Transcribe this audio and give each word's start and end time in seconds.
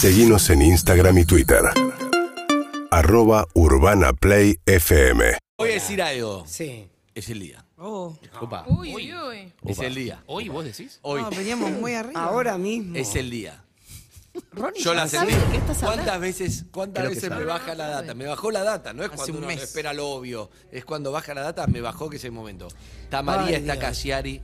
Seguimos 0.00 0.48
en 0.50 0.62
Instagram 0.62 1.18
y 1.18 1.24
Twitter. 1.24 1.60
Arroba 2.92 3.48
Urbana 3.54 4.12
Play 4.12 4.56
FM. 4.64 5.38
Voy 5.58 5.70
a 5.70 5.72
decir 5.72 6.00
algo. 6.00 6.44
Sí. 6.46 6.88
Es 7.16 7.28
el 7.30 7.40
día. 7.40 7.64
Oh. 7.78 8.16
Opa. 8.40 8.64
Uy, 8.68 8.94
uy, 8.94 9.12
uy. 9.12 9.52
Es 9.66 9.80
el 9.80 9.96
día. 9.96 10.22
¿Hoy 10.26 10.48
vos 10.48 10.64
decís? 10.64 11.00
Hoy 11.02 11.22
No, 11.22 11.30
veníamos 11.30 11.72
muy 11.72 11.94
arriba. 11.94 12.22
Ahora 12.22 12.56
mismo. 12.58 12.94
es 12.96 13.16
el 13.16 13.28
día. 13.28 13.64
Ronnie, 14.52 14.80
Yo 14.80 14.94
la 14.94 15.06
¿ya 15.06 15.18
sentí. 15.26 15.34
¿Cuántas 15.34 15.82
hablando? 15.82 16.20
veces, 16.20 16.64
cuántas 16.70 17.02
Creo 17.02 17.14
veces 17.16 17.30
me 17.30 17.44
baja 17.44 17.74
la 17.74 17.88
data? 17.88 18.14
Me 18.14 18.26
bajó 18.26 18.52
la 18.52 18.62
data, 18.62 18.92
no 18.92 19.02
es 19.02 19.08
Hace 19.08 19.16
cuando 19.16 19.32
un 19.32 19.38
uno 19.38 19.46
mes. 19.48 19.62
espera 19.64 19.92
lo 19.92 20.10
obvio. 20.10 20.48
Es 20.70 20.84
cuando 20.84 21.10
baja 21.10 21.34
la 21.34 21.40
data, 21.40 21.66
me 21.66 21.80
bajó 21.80 22.08
que 22.08 22.18
es 22.18 22.24
el 22.24 22.30
momento. 22.30 22.68
Está 23.02 23.20
María, 23.22 23.48
Ay, 23.48 23.54
está 23.54 23.72
Dios. 23.72 23.84
Cassiari. 23.84 24.40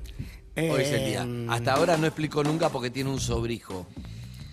Hoy 0.56 0.82
es 0.82 0.88
el 0.90 1.06
día. 1.06 1.22
Em. 1.22 1.48
Hasta 1.48 1.74
ahora 1.74 1.96
no 1.96 2.06
explico 2.08 2.42
nunca 2.42 2.70
porque 2.70 2.90
tiene 2.90 3.10
un 3.10 3.20
sobrijo. 3.20 3.86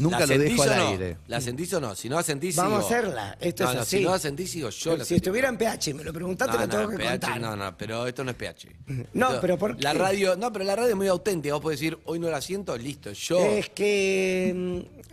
Nunca 0.02 0.20
¿La 0.20 0.25
lo 0.25 0.38
dejo 0.38 0.63
al 0.63 0.70
o 0.70 0.75
no? 0.75 0.88
aire. 0.89 1.18
¿La 1.27 1.39
sentís 1.41 1.73
o 1.73 1.79
no? 1.81 1.95
Si 1.95 2.09
no 2.09 2.15
la 2.18 2.23
sentís, 2.23 2.55
Vamos 2.55 2.83
a 2.83 2.86
hacerla. 2.86 3.37
Esto 3.39 3.64
no, 3.64 3.69
es 3.69 3.75
no, 3.75 3.82
así. 3.83 3.97
Si 3.97 4.04
no 4.04 4.11
la 4.11 4.19
sentís, 4.19 4.51
sigo 4.51 4.69
yo. 4.69 4.97
la 4.97 5.04
si 5.04 5.10
sentí. 5.10 5.15
estuviera 5.15 5.50
en 5.50 5.57
PH 5.57 5.93
me 5.93 6.04
lo 6.04 6.11
preguntaste, 6.14 6.54
No, 6.55 6.61
lo 6.64 6.69
tengo 6.69 6.83
no, 6.83 6.89
que 6.89 6.97
PH, 6.97 7.10
contar. 7.11 7.41
no, 7.41 7.55
no, 7.55 7.77
pero 7.77 8.07
esto 8.07 8.24
no 8.24 8.32
es 8.32 8.37
PH. 8.37 8.68
No, 9.14 9.27
Esto- 9.29 9.41
pero 9.41 9.57
¿por 9.57 9.82
La 9.83 9.91
qué? 9.93 9.97
radio, 10.00 10.36
no, 10.36 10.51
pero 10.51 10.65
la 10.65 10.75
radio 10.75 10.89
es 10.91 10.96
muy 10.96 11.07
auténtica. 11.07 11.54
Vos 11.54 11.61
podés 11.64 11.79
decir, 11.79 11.97
hoy 12.05 12.19
no 12.19 12.29
la 12.29 12.41
siento, 12.41 12.77
listo. 12.77 13.11
Yo. 13.14 13.39
Es 13.39 13.69
que 13.69 14.54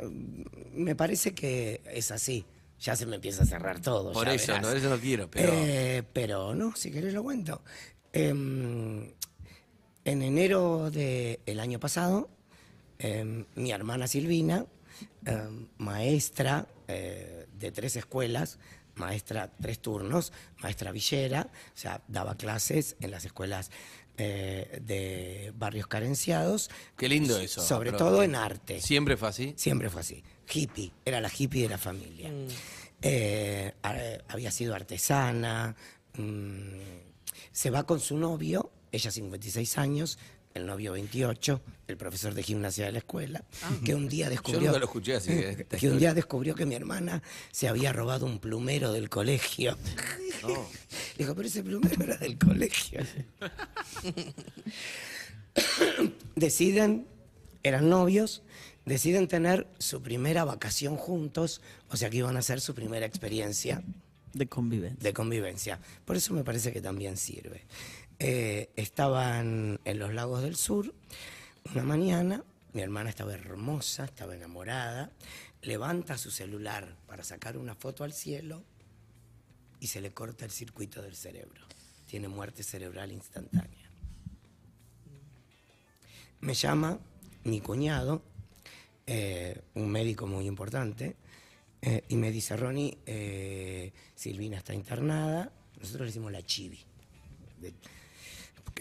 mm, 0.03 0.81
me 0.83 0.95
parece 0.97 1.35
que 1.35 1.81
es 1.93 2.11
así. 2.11 2.45
Ya 2.81 2.95
se 2.95 3.07
me 3.07 3.17
empieza 3.17 3.43
a 3.43 3.47
cerrar 3.47 3.81
todo. 3.81 4.13
por 4.13 4.27
ya 4.27 4.35
eso, 4.35 4.53
verás. 4.53 4.63
no, 4.63 4.71
eso 4.73 4.89
no 4.89 4.99
quiero, 4.99 5.29
pero. 5.31 5.53
Eh, 5.53 6.03
pero 6.13 6.55
no, 6.55 6.77
si 6.77 6.91
querés 6.93 7.13
lo 7.13 7.23
cuento. 7.25 7.63
Em, 8.13 9.11
en 10.05 10.23
enero 10.23 10.91
del 10.91 11.61
año 11.61 11.79
pasado, 11.81 12.31
em, 12.99 13.45
mi 13.57 13.73
hermana 13.73 14.07
Silvina, 14.07 14.65
em, 15.25 15.69
maestra 15.79 16.67
eh, 16.89 17.47
de 17.59 17.73
tres 17.73 17.97
escuelas, 17.97 18.59
maestra 18.95 19.51
tres 19.61 19.79
turnos, 19.81 20.33
maestra 20.61 20.91
villera, 20.93 21.51
o 21.75 21.79
sea, 21.79 22.03
daba 22.09 22.37
clases 22.37 22.97
en 23.01 23.11
las 23.11 23.25
escuelas 23.25 23.71
eh, 24.17 24.81
de 24.85 25.53
barrios 25.57 25.87
carenciados. 25.87 26.71
Qué 26.97 27.09
lindo 27.09 27.39
eso. 27.39 27.61
Sobre 27.63 27.93
pero- 27.93 27.99
todo 28.05 28.23
en 28.23 28.35
arte. 28.35 28.81
Siempre 28.81 29.17
fue 29.17 29.29
así. 29.29 29.55
Siempre 29.57 29.91
fue 29.91 30.01
así. 30.01 30.25
Hippie, 30.53 30.93
era 31.05 31.21
la 31.21 31.31
hippie 31.37 31.63
de 31.63 31.69
la 31.69 31.79
familia. 31.79 32.31
Eh, 33.03 33.73
a- 33.83 33.97
había 34.29 34.51
sido 34.51 34.75
artesana. 34.75 35.77
mm, 36.15 36.81
se 37.53 37.71
va 37.71 37.85
con 37.85 38.01
su 38.01 38.17
novio, 38.19 38.73
ella 38.91 39.11
56 39.13 39.79
años, 39.79 40.19
el 40.59 40.67
novio 40.67 40.93
28, 40.93 41.61
el 41.89 41.97
profesor 41.97 42.35
de 42.35 42.43
gimnasia 42.43 42.87
de 42.87 42.93
la 42.93 42.99
escuela, 42.99 43.45
que 43.85 43.95
un 43.95 44.09
día 44.09 44.27
Yo 44.27 44.31
descubrió. 44.31 44.61
nunca 44.67 44.79
lo 44.79 44.85
escuché 44.85 45.15
así. 45.17 45.31
que 45.81 45.91
un 45.91 45.99
día 45.99 46.15
descubrió 46.15 46.55
que 46.55 46.67
mi 46.67 46.75
hermana 46.75 47.23
se 47.51 47.69
había 47.69 47.93
robado 47.93 48.27
un 48.27 48.39
plumero 48.39 48.93
del 48.93 49.09
colegio. 49.09 49.77
Dijo, 51.19 51.35
pero 51.35 51.49
ese 51.49 51.63
plumero 51.63 52.05
era 52.05 52.17
del 52.19 52.39
colegio. 52.39 53.01
deciden, 56.37 57.07
eran 57.63 57.89
novios, 57.89 58.43
deciden 58.85 59.29
tener 59.29 59.67
su 59.79 60.03
primera 60.03 60.45
vacación 60.45 60.97
juntos, 60.97 61.61
o 61.91 61.97
sea 61.97 62.11
que 62.11 62.19
iban 62.19 62.37
a 62.37 62.41
hacer 62.41 62.61
su 62.61 62.75
primera 62.75 63.07
experiencia 63.07 63.83
De 64.33 64.47
convivencia. 64.49 64.99
de 65.03 65.13
convivencia. 65.13 65.81
Por 66.05 66.17
eso 66.17 66.35
me 66.35 66.45
parece 66.45 66.73
que 66.73 66.81
también 66.81 67.17
sirve. 67.17 67.65
Eh, 68.21 68.71
estaban 68.75 69.79
en 69.85 69.99
los 70.01 70.13
lagos 70.13 70.43
del 70.43 70.57
sur 70.57 70.93
una 71.73 71.85
mañana, 71.85 72.43
mi 72.73 72.81
hermana 72.81 73.11
estaba 73.11 73.33
hermosa, 73.33 74.07
estaba 74.07 74.35
enamorada, 74.35 75.13
levanta 75.63 76.19
su 76.19 76.31
celular 76.31 76.97
para 77.07 77.23
sacar 77.23 77.57
una 77.57 77.77
foto 77.77 78.03
al 78.03 78.13
cielo 78.13 78.65
y 79.79 79.87
se 79.87 80.01
le 80.01 80.13
corta 80.13 80.45
el 80.45 80.51
circuito 80.51 81.01
del 81.01 81.15
cerebro. 81.15 81.65
Tiene 82.07 82.27
muerte 82.27 82.63
cerebral 82.63 83.13
instantánea. 83.13 83.91
Me 86.41 86.55
llama 86.55 86.99
mi 87.45 87.61
cuñado, 87.61 88.23
eh, 89.07 89.61
un 89.75 89.91
médico 89.91 90.27
muy 90.27 90.47
importante, 90.47 91.17
eh, 91.83 92.03
y 92.09 92.17
me 92.17 92.33
dice, 92.33 92.57
Ronnie, 92.57 93.93
Silvina 94.15 94.57
está 94.57 94.75
internada. 94.75 95.53
Nosotros 95.79 96.01
le 96.01 96.07
decimos 96.07 96.33
la 96.33 96.43
chivi. 96.45 96.81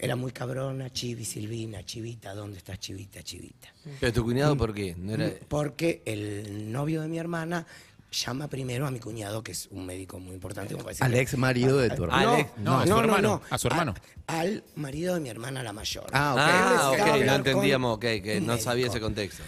Era 0.00 0.16
muy 0.16 0.32
cabrona, 0.32 0.90
chivi, 0.90 1.24
Silvina, 1.24 1.84
chivita, 1.84 2.34
¿dónde 2.34 2.58
estás, 2.58 2.78
chivita, 2.78 3.22
chivita? 3.22 3.68
Pero 4.00 4.12
tu 4.12 4.24
cuñado, 4.24 4.56
¿por 4.56 4.72
qué? 4.74 4.94
No 4.98 5.14
era... 5.14 5.30
Porque 5.48 6.02
el 6.04 6.70
novio 6.72 7.02
de 7.02 7.08
mi 7.08 7.18
hermana 7.18 7.66
llama 8.10 8.48
primero 8.48 8.86
a 8.86 8.90
mi 8.90 9.00
cuñado, 9.00 9.42
que 9.42 9.52
es 9.52 9.68
un 9.70 9.84
médico 9.84 10.18
muy 10.18 10.34
importante. 10.34 10.74
como 10.74 10.88
Al 11.00 11.14
ex 11.14 11.36
marido 11.36 11.76
de 11.78 11.90
tu 11.90 12.06
No, 12.06 12.12
hermano. 12.12 12.32
Alex- 12.34 12.50
no, 12.58 12.78
a 12.80 12.86
su 12.86 12.98
hermano, 12.98 13.42
a 13.50 13.58
su 13.58 13.66
hermano. 13.68 13.94
a- 14.26 14.40
al 14.40 14.64
marido 14.76 15.14
de 15.14 15.20
mi 15.20 15.28
hermana, 15.28 15.62
la 15.62 15.72
mayor. 15.72 16.06
Ah, 16.12 16.32
ok. 16.32 16.40
Ah, 16.40 16.50
Él 16.58 16.72
necesitaba 16.94 17.18
ok, 17.18 17.24
no 17.26 17.34
entendíamos, 17.34 17.96
ok, 17.96 18.00
que 18.22 18.40
no 18.40 18.56
sabía 18.58 18.86
ese 18.86 19.00
contexto. 19.00 19.42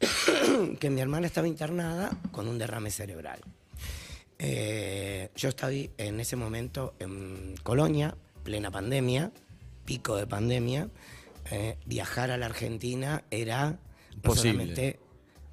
que 0.80 0.90
mi 0.90 1.00
hermana 1.00 1.26
estaba 1.28 1.46
internada 1.46 2.10
con 2.32 2.48
un 2.48 2.58
derrame 2.58 2.90
cerebral. 2.90 3.40
Eh, 4.38 5.30
yo 5.36 5.48
estaba 5.50 5.72
en 5.72 6.18
ese 6.20 6.34
momento 6.36 6.94
en 6.98 7.54
Colonia, 7.62 8.16
plena 8.42 8.70
pandemia, 8.72 9.30
pico 9.84 10.16
de 10.16 10.26
pandemia. 10.26 10.88
Eh, 11.50 11.76
viajar 11.86 12.30
a 12.30 12.36
la 12.36 12.46
Argentina 12.46 13.24
era 13.30 13.70
no 13.70 13.78
Imposible. 14.16 14.52
solamente 14.52 15.00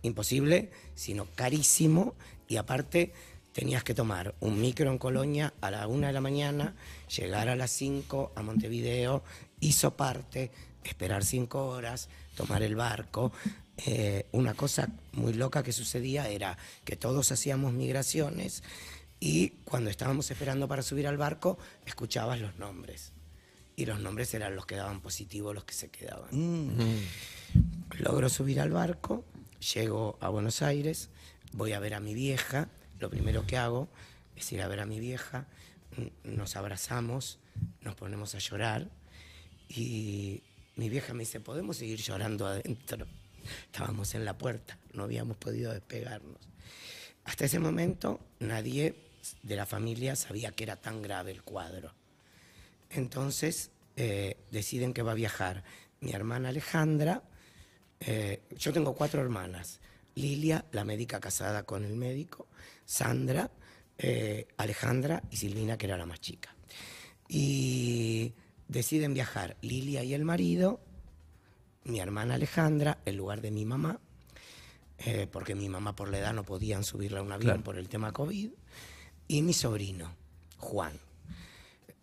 imposible, 0.02 0.72
sino 0.96 1.26
carísimo 1.36 2.16
y 2.48 2.58
aparte 2.58 3.14
tenías 3.54 3.84
que 3.84 3.94
tomar 3.94 4.36
un 4.40 4.62
micro 4.62 4.92
en 4.92 4.98
Colonia 4.98 5.54
a 5.62 5.72
la 5.72 5.88
una 5.88 6.08
de 6.08 6.14
la 6.14 6.22
mañana, 6.22 6.76
llegar 7.16 7.50
a 7.50 7.56
las 7.56 7.72
5 7.72 8.34
a 8.36 8.42
Montevideo, 8.42 9.24
hizo 9.60 9.96
parte, 9.98 10.52
esperar 10.84 11.24
cinco 11.26 11.68
horas, 11.68 12.10
tomar 12.36 12.64
el 12.64 12.76
barco. 12.76 13.32
Eh, 13.86 14.28
una 14.32 14.54
cosa 14.54 14.90
muy 15.14 15.34
loca 15.34 15.64
que 15.64 15.72
sucedía 15.72 16.30
era 16.30 16.58
que 16.84 16.96
todos 16.96 17.32
hacíamos 17.32 17.74
migraciones 17.74 18.64
y 19.20 19.50
cuando 19.66 19.90
estábamos 19.90 20.32
esperando 20.32 20.68
para 20.68 20.82
subir 20.82 21.08
al 21.08 21.18
barco, 21.18 21.58
escuchabas 21.86 22.40
los 22.40 22.58
nombres. 22.58 23.12
Y 23.80 23.86
los 23.86 24.02
nombres 24.02 24.34
eran 24.34 24.58
los 24.58 24.66
que 24.66 24.76
daban 24.76 25.00
positivo, 25.00 25.54
los 25.54 25.64
que 25.64 25.74
se 25.74 25.88
quedaban. 25.88 26.28
Logro 27.98 28.28
subir 28.28 28.60
al 28.60 28.72
barco, 28.72 29.24
llego 29.74 30.18
a 30.20 30.28
Buenos 30.28 30.62
Aires, 30.62 31.10
voy 31.54 31.72
a 31.72 31.80
ver 31.80 31.94
a 31.94 32.02
mi 32.02 32.14
vieja. 32.14 32.68
Lo 33.00 33.10
primero 33.10 33.48
que 33.48 33.56
hago 33.56 33.88
es 34.36 34.52
ir 34.52 34.62
a 34.64 34.68
ver 34.68 34.82
a 34.82 34.86
mi 34.86 35.00
vieja, 35.00 35.48
nos 36.26 36.58
abrazamos, 36.58 37.40
nos 37.80 37.96
ponemos 37.96 38.36
a 38.36 38.40
llorar 38.40 38.90
y 39.70 40.44
mi 40.76 40.90
vieja 40.90 41.14
me 41.14 41.22
dice, 41.22 41.40
¿podemos 41.40 41.78
seguir 41.78 42.02
llorando 42.02 42.48
adentro? 42.48 43.08
Estábamos 43.72 44.14
en 44.14 44.26
la 44.26 44.38
puerta, 44.38 44.78
no 44.92 45.04
habíamos 45.04 45.38
podido 45.38 45.72
despegarnos. 45.72 46.50
Hasta 47.24 47.46
ese 47.46 47.60
momento 47.60 48.20
nadie 48.40 48.94
de 49.42 49.56
la 49.56 49.66
familia 49.66 50.18
sabía 50.18 50.52
que 50.52 50.66
era 50.66 50.76
tan 50.76 51.02
grave 51.02 51.32
el 51.32 51.44
cuadro. 51.44 51.94
Entonces 52.90 53.72
eh, 53.96 54.38
deciden 54.52 54.94
que 54.94 55.02
va 55.02 55.12
a 55.12 55.16
viajar 55.16 55.64
mi 56.02 56.12
hermana 56.12 56.50
Alejandra. 56.50 57.24
eh, 58.00 58.42
yo 58.58 58.72
tengo 58.74 58.96
cuatro 58.96 59.22
hermanas. 59.22 59.80
Lilia, 60.16 60.66
la 60.72 60.84
médica 60.84 61.20
casada 61.20 61.64
con 61.64 61.84
el 61.86 61.96
médico. 61.96 62.48
Sandra, 62.86 63.52
eh, 63.98 64.48
Alejandra 64.58 65.24
y 65.30 65.38
Silvina, 65.38 65.78
que 65.78 65.86
era 65.86 65.98
la 65.98 66.06
más 66.06 66.20
chica. 66.20 66.56
Y 67.28 68.34
deciden 68.68 69.14
viajar 69.14 69.58
Lilia 69.62 70.04
y 70.04 70.14
el 70.14 70.26
marido, 70.26 70.82
mi 71.84 72.00
hermana 72.00 72.36
Alejandra, 72.36 72.98
en 73.06 73.18
lugar 73.18 73.42
de 73.42 73.52
mi 73.52 73.66
mamá, 73.66 74.00
eh, 74.98 75.28
porque 75.32 75.56
mi 75.56 75.70
mamá 75.70 75.96
por 75.96 76.10
la 76.10 76.20
edad 76.20 76.34
no 76.34 76.44
podían 76.44 76.84
subirla 76.84 77.20
a 77.20 77.24
un 77.24 77.32
avión 77.32 77.52
Claro. 77.52 77.64
por 77.64 77.78
el 77.78 77.88
tema 77.88 78.12
COVID, 78.12 78.50
y 79.28 79.42
mi 79.42 79.54
sobrino, 79.54 80.16
Juan, 80.58 81.00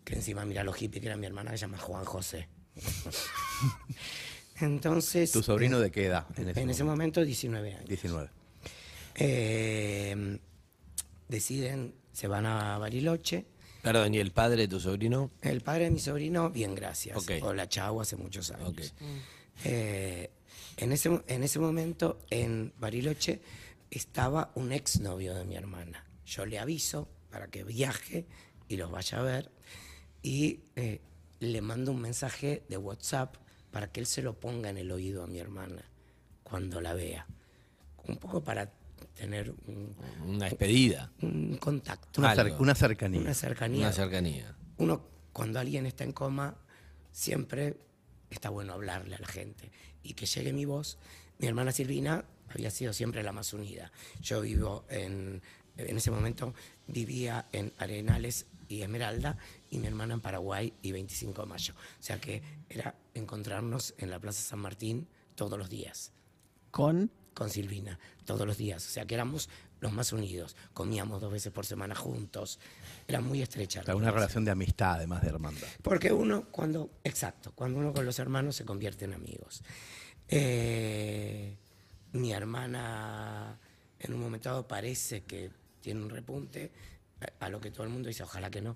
que 0.07 0.15
encima 0.15 0.45
mira 0.45 0.63
lo 0.63 0.73
hippie 0.73 1.01
que 1.01 1.07
era 1.07 1.17
mi 1.17 1.25
hermana, 1.25 1.51
que 1.51 1.57
se 1.57 1.61
llama 1.61 1.77
Juan 1.77 2.05
José. 2.05 2.47
Entonces... 4.61 5.33
¿Tu 5.33 5.43
sobrino 5.43 5.79
eh, 5.79 5.83
de 5.83 5.91
qué 5.91 6.05
edad? 6.05 6.25
En 6.37 6.47
ese, 6.47 6.61
en 6.61 6.69
ese 6.69 6.83
momento? 6.85 7.19
momento 7.19 7.25
19 7.25 7.73
años. 7.73 7.89
19. 7.89 8.29
Eh, 9.15 10.39
deciden, 11.27 11.93
se 12.13 12.27
van 12.29 12.45
a 12.45 12.77
Bariloche. 12.77 13.47
Perdón, 13.81 14.13
¿y 14.13 14.19
el 14.19 14.31
padre 14.31 14.61
de 14.61 14.67
tu 14.69 14.79
sobrino? 14.79 15.31
El 15.41 15.59
padre 15.59 15.85
de 15.85 15.91
mi 15.91 15.99
sobrino, 15.99 16.49
bien, 16.51 16.73
gracias. 16.73 17.17
Ok. 17.17 17.31
O 17.41 17.53
la 17.53 17.67
chau 17.67 17.99
hace 17.99 18.15
muchos 18.15 18.51
años. 18.51 18.69
Ok. 18.69 18.81
Eh, 19.65 20.31
en, 20.77 20.93
ese, 20.93 21.21
en 21.27 21.43
ese 21.43 21.59
momento, 21.59 22.19
en 22.29 22.73
Bariloche, 22.79 23.41
estaba 23.91 24.51
un 24.55 24.71
exnovio 24.71 25.35
de 25.35 25.43
mi 25.43 25.57
hermana. 25.57 26.05
Yo 26.25 26.45
le 26.45 26.59
aviso 26.59 27.09
para 27.29 27.47
que 27.47 27.65
viaje 27.65 28.25
y 28.69 28.77
los 28.77 28.89
vaya 28.89 29.19
a 29.19 29.23
ver. 29.23 29.51
Y 30.27 30.59
eh, 30.75 30.99
le 31.39 31.61
mando 31.61 31.91
un 31.93 32.01
mensaje 32.01 32.63
de 32.67 32.75
WhatsApp 32.77 33.35
para 33.71 33.89
que 33.91 34.01
él 34.01 34.05
se 34.05 34.21
lo 34.21 34.33
ponga 34.37 34.69
en 34.69 34.77
el 34.77 34.91
oído 34.91 35.23
a 35.23 35.27
mi 35.27 35.39
hermana 35.39 35.83
cuando 36.43 36.81
la 36.81 36.93
vea. 36.93 37.25
Un 38.07 38.17
poco 38.17 38.43
para 38.43 38.69
tener 39.15 39.51
un, 39.67 39.95
Una 40.25 40.45
despedida, 40.45 41.11
un 41.21 41.55
contacto, 41.57 42.19
Una, 42.19 42.35
cer- 42.35 42.59
una 42.59 42.75
cercanía. 42.75 43.21
una 43.21 43.33
cercanía. 43.33 43.79
una 43.85 43.93
cercanía. 43.93 44.55
Uno, 44.77 45.01
cuando 45.31 45.59
alguien 45.61 45.85
está 45.85 46.03
en 46.03 46.11
coma, 46.11 46.57
siempre 47.13 47.77
está 48.29 48.49
bueno 48.49 48.73
hablarle 48.73 49.15
a 49.15 49.19
la 49.19 49.27
gente. 49.27 49.71
Y 50.03 50.13
que 50.13 50.25
llegue 50.25 50.51
mi 50.51 50.65
voz. 50.65 50.97
Mi 51.39 51.47
hermana 51.47 51.71
Silvina 51.71 52.25
había 52.49 52.69
sido 52.71 52.91
siempre 52.91 53.23
la 53.23 53.31
más 53.31 53.53
unida. 53.53 53.93
Yo 54.21 54.41
vivo 54.41 54.85
en, 54.89 55.41
en 55.77 55.97
ese 55.97 56.11
momento, 56.11 56.53
vivía 56.87 57.45
en 57.53 57.71
Arenales 57.77 58.45
y 58.69 58.81
Esmeralda, 58.81 59.37
y 59.69 59.77
mi 59.79 59.87
hermana 59.87 60.13
en 60.13 60.21
Paraguay 60.21 60.73
y 60.81 60.91
25 60.91 61.41
de 61.41 61.47
mayo. 61.47 61.73
O 61.75 62.03
sea 62.03 62.19
que 62.19 62.41
era 62.69 62.95
encontrarnos 63.13 63.93
en 63.97 64.09
la 64.09 64.19
Plaza 64.19 64.41
San 64.41 64.59
Martín 64.59 65.07
todos 65.35 65.57
los 65.59 65.69
días 65.69 66.13
Con. 66.71 67.11
con 67.33 67.49
Silvina 67.49 67.99
todos 68.25 68.45
los 68.47 68.57
días. 68.57 68.85
O 68.85 68.89
sea 68.89 69.05
que 69.05 69.15
éramos 69.15 69.49
los 69.79 69.91
más 69.93 70.11
unidos. 70.11 70.55
Comíamos 70.73 71.21
dos 71.21 71.31
veces 71.31 71.51
por 71.53 71.65
semana 71.65 71.95
juntos. 71.95 72.59
Era 73.07 73.21
muy 73.21 73.41
estrecha. 73.41 73.83
la 73.85 73.95
Una 73.95 74.05
relación. 74.07 74.15
relación 74.15 74.45
de 74.45 74.51
amistad, 74.51 74.93
además 74.95 75.21
de 75.21 75.29
hermandad. 75.29 75.67
Porque 75.81 76.11
uno, 76.11 76.45
cuando, 76.51 76.89
exacto, 77.03 77.51
cuando 77.53 77.79
uno 77.79 77.93
con 77.93 78.05
los 78.05 78.17
hermanos 78.19 78.55
se 78.55 78.65
convierte 78.65 79.05
en 79.05 79.13
amigos. 79.13 79.63
Eh, 80.27 81.55
mi 82.13 82.31
hermana 82.33 83.59
en 83.99 84.13
un 84.13 84.19
momento 84.19 84.49
dado 84.49 84.67
parece 84.67 85.23
que 85.23 85.51
tiene 85.79 86.01
un 86.01 86.09
repunte, 86.09 86.71
a, 87.39 87.45
a 87.45 87.49
lo 87.49 87.59
que 87.61 87.71
todo 87.71 87.83
el 87.83 87.89
mundo 87.89 88.07
dice, 88.09 88.23
ojalá 88.23 88.49
que 88.49 88.61
no. 88.61 88.75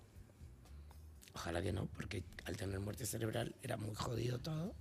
Ojalá 1.33 1.62
que 1.62 1.72
no, 1.72 1.86
porque 1.86 2.24
al 2.45 2.57
tener 2.57 2.80
muerte 2.80 3.06
cerebral 3.06 3.56
era 3.63 3.78
muy 3.78 3.95
jodido 3.95 4.39
todo. 4.39 4.74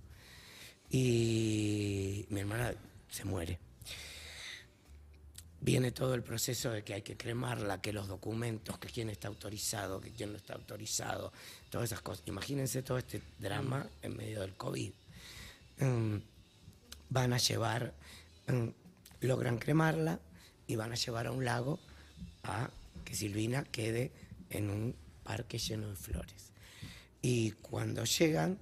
Y 0.89 2.25
mi 2.29 2.41
hermana 2.41 2.73
se 3.09 3.23
muere. 3.23 3.59
Viene 5.61 5.91
todo 5.91 6.15
el 6.15 6.23
proceso 6.23 6.71
de 6.71 6.83
que 6.83 6.95
hay 6.95 7.01
que 7.03 7.15
cremarla, 7.15 7.81
que 7.81 7.93
los 7.93 8.07
documentos, 8.07 8.79
que 8.79 8.89
quién 8.89 9.09
está 9.09 9.27
autorizado, 9.27 10.01
que 10.01 10.11
quién 10.11 10.31
no 10.31 10.37
está 10.37 10.55
autorizado, 10.55 11.31
todas 11.69 11.89
esas 11.89 12.01
cosas. 12.01 12.27
Imagínense 12.27 12.81
todo 12.81 12.97
este 12.97 13.21
drama 13.37 13.87
en 14.01 14.17
medio 14.17 14.41
del 14.41 14.55
COVID. 14.55 14.91
Mm, 15.79 16.15
van 17.09 17.33
a 17.33 17.37
llevar, 17.37 17.93
mm, 18.47 18.67
logran 19.21 19.59
cremarla 19.59 20.19
y 20.65 20.75
van 20.75 20.93
a 20.93 20.95
llevar 20.95 21.27
a 21.27 21.31
un 21.31 21.45
lago 21.45 21.79
a 22.43 22.69
que 23.05 23.15
Silvina 23.15 23.63
quede 23.63 24.11
en 24.49 24.69
un 24.69 24.95
parque 25.23 25.57
lleno 25.57 25.89
de 25.89 25.95
flores. 25.95 26.51
Y 27.21 27.51
cuando 27.51 28.03
llegan, 28.03 28.57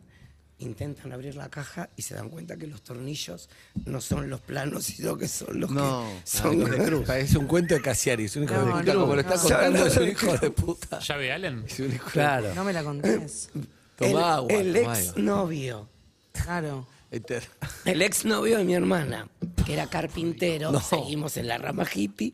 intentan 0.59 1.13
abrir 1.13 1.35
la 1.35 1.49
caja 1.49 1.89
y 1.95 2.01
se 2.01 2.15
dan 2.15 2.29
cuenta 2.29 2.57
que 2.57 2.67
los 2.67 2.81
tornillos 2.81 3.49
no 3.85 4.01
son 4.01 4.29
los 4.29 4.41
planos, 4.41 4.83
sino 4.85 5.17
que 5.17 5.27
son 5.29 5.59
los 5.61 5.71
No, 5.71 6.05
que 6.25 6.29
son 6.29 6.59
de 6.69 6.77
cruz. 6.85 7.07
Parece 7.07 7.37
un 7.37 7.47
cuento 7.47 7.73
de 7.75 7.81
Casiari, 7.81 8.25
es 8.25 8.35
un 8.35 8.43
hijo 8.43 8.53
No, 8.55 8.65
de 8.65 8.71
puta, 8.73 8.93
no, 8.93 8.99
como 9.01 9.15
lo 9.15 9.21
está 9.21 9.35
no. 9.35 9.41
contando, 9.41 9.85
es 9.85 9.97
un 9.97 10.07
hijo 10.09 10.37
de 10.37 10.51
puta. 10.51 10.99
¿Llave 10.99 11.31
Allen? 11.31 11.63
Es 11.65 11.79
un 11.79 11.93
hijo 11.93 12.05
de- 12.05 12.11
Claro. 12.11 12.53
No 12.55 12.63
me 12.65 12.73
la 12.73 12.83
contés. 12.83 13.49
Toma 13.95 14.09
el, 14.11 14.17
agua, 14.17 14.53
el 14.53 14.73
toma 14.73 14.99
ex 14.99 15.17
novio, 15.17 15.89
Claro. 16.33 16.87
Eter- 17.11 17.47
el 17.85 18.01
ex 18.01 18.23
novio 18.25 18.57
de 18.59 18.63
mi 18.65 18.73
hermana, 18.75 19.27
que 19.65 19.73
era 19.73 19.87
carpintero, 19.87 20.71
No. 20.71 20.79
seguimos 20.81 21.37
en 21.37 21.47
la 21.47 21.57
rama 21.57 21.85
hippie, 21.91 22.33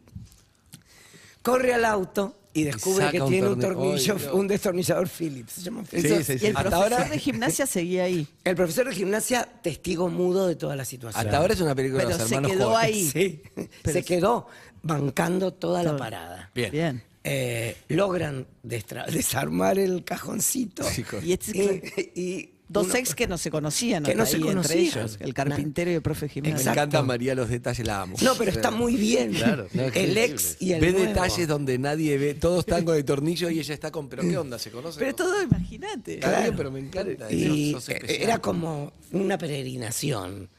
corre 1.42 1.74
al 1.74 1.86
auto 1.86 2.36
y 2.56 2.64
descubre 2.64 3.12
que 3.12 3.22
un 3.22 3.30
tiene 3.30 3.48
un 3.50 3.60
torni- 3.62 3.74
tornillo, 4.08 4.34
un 4.34 4.48
destornillador 4.48 5.08
Phillips. 5.08 5.52
Se 5.54 5.62
llama 5.62 5.84
Sí, 5.90 5.98
Phillips. 5.98 6.26
sí, 6.26 6.40
sí. 6.40 6.46
Y 6.46 6.48
el 6.48 6.58
Hasta 6.58 6.70
profesor 6.70 6.94
ahora- 6.94 7.10
de 7.10 7.20
gimnasia 7.20 7.66
seguía 7.68 8.04
ahí. 8.06 8.28
El 8.44 8.56
profesor 8.56 8.90
de 8.90 8.96
gimnasia, 8.96 9.48
testigo 9.62 10.10
mudo 10.10 10.48
de 10.48 10.56
toda 10.56 10.76
la 10.76 10.86
situación. 10.86 11.24
Hasta 11.26 11.38
ahora 11.38 11.54
es 11.54 11.62
una 11.62 11.76
película 11.76 12.00
de 12.04 12.08
Pero 12.08 12.18
los 12.18 12.28
se 12.28 12.36
hermanos 12.36 12.58
quedó 12.58 12.72
Coen. 12.72 12.86
ahí. 12.86 13.10
Sí, 13.12 13.42
Pero 13.54 13.94
se 13.94 14.02
sí. 14.02 14.04
quedó 14.04 14.48
bancando 14.82 15.54
toda 15.54 15.84
la 15.84 15.96
parada. 15.98 16.50
Bien. 16.56 16.72
Bien. 16.72 17.04
Eh, 17.28 17.76
logran 17.90 18.48
desarmar 18.64 19.80
el 19.80 20.04
cajoncito. 20.04 20.84
Sí, 20.84 21.04
Y 21.24 21.34
este- 21.34 22.12
y, 22.16 22.22
y 22.22 22.55
Dos 22.68 22.88
uno- 22.88 22.96
ex 22.96 23.14
que 23.14 23.28
no 23.28 23.38
se 23.38 23.52
conocían 23.52 24.04
Que 24.04 24.16
no 24.16 24.26
se 24.26 24.38
ahí 24.38 24.42
entre 24.42 24.54
conocían. 24.56 24.80
ellos, 24.80 25.18
el 25.20 25.34
carpintero 25.36 25.92
y 25.92 25.94
el 25.94 26.02
profe 26.02 26.28
de 26.28 26.42
Me 26.42 26.50
encanta 26.60 27.04
María 27.04 27.36
los 27.36 27.48
detalles, 27.50 27.86
la 27.86 28.02
amo. 28.02 28.18
No, 28.24 28.34
pero 28.36 28.50
está 28.52 28.72
muy 28.72 28.96
bien. 28.96 29.34
Claro. 29.34 29.68
No, 29.74 29.84
el 29.84 30.18
ex 30.18 30.58
y 30.60 30.72
el 30.74 30.82
Ve 30.82 30.92
nuevo. 30.92 31.06
detalles 31.08 31.48
donde 31.48 31.78
nadie 31.78 32.18
ve, 32.18 32.34
todos 32.34 32.60
están 32.62 32.84
con 32.84 32.96
el 32.96 33.06
tornillo 33.06 33.50
y 33.52 33.60
ella 33.60 33.74
está 33.74 33.92
con, 33.92 34.10
pero 34.10 34.24
¿qué 34.24 34.36
onda? 34.38 34.58
¿Se 34.58 34.72
conoce? 34.72 34.98
Pero 35.00 35.14
todo, 35.14 35.44
imagínate. 35.44 36.16
Está 36.16 36.42
bien, 36.42 36.56
pero 36.58 36.72
me 36.72 36.80
encanta. 36.80 37.32
Y 37.32 37.72
sos 37.74 37.90
eh, 37.90 38.02
era 38.22 38.40
como 38.40 38.94
una 39.12 39.38
peregrinación. 39.38 40.50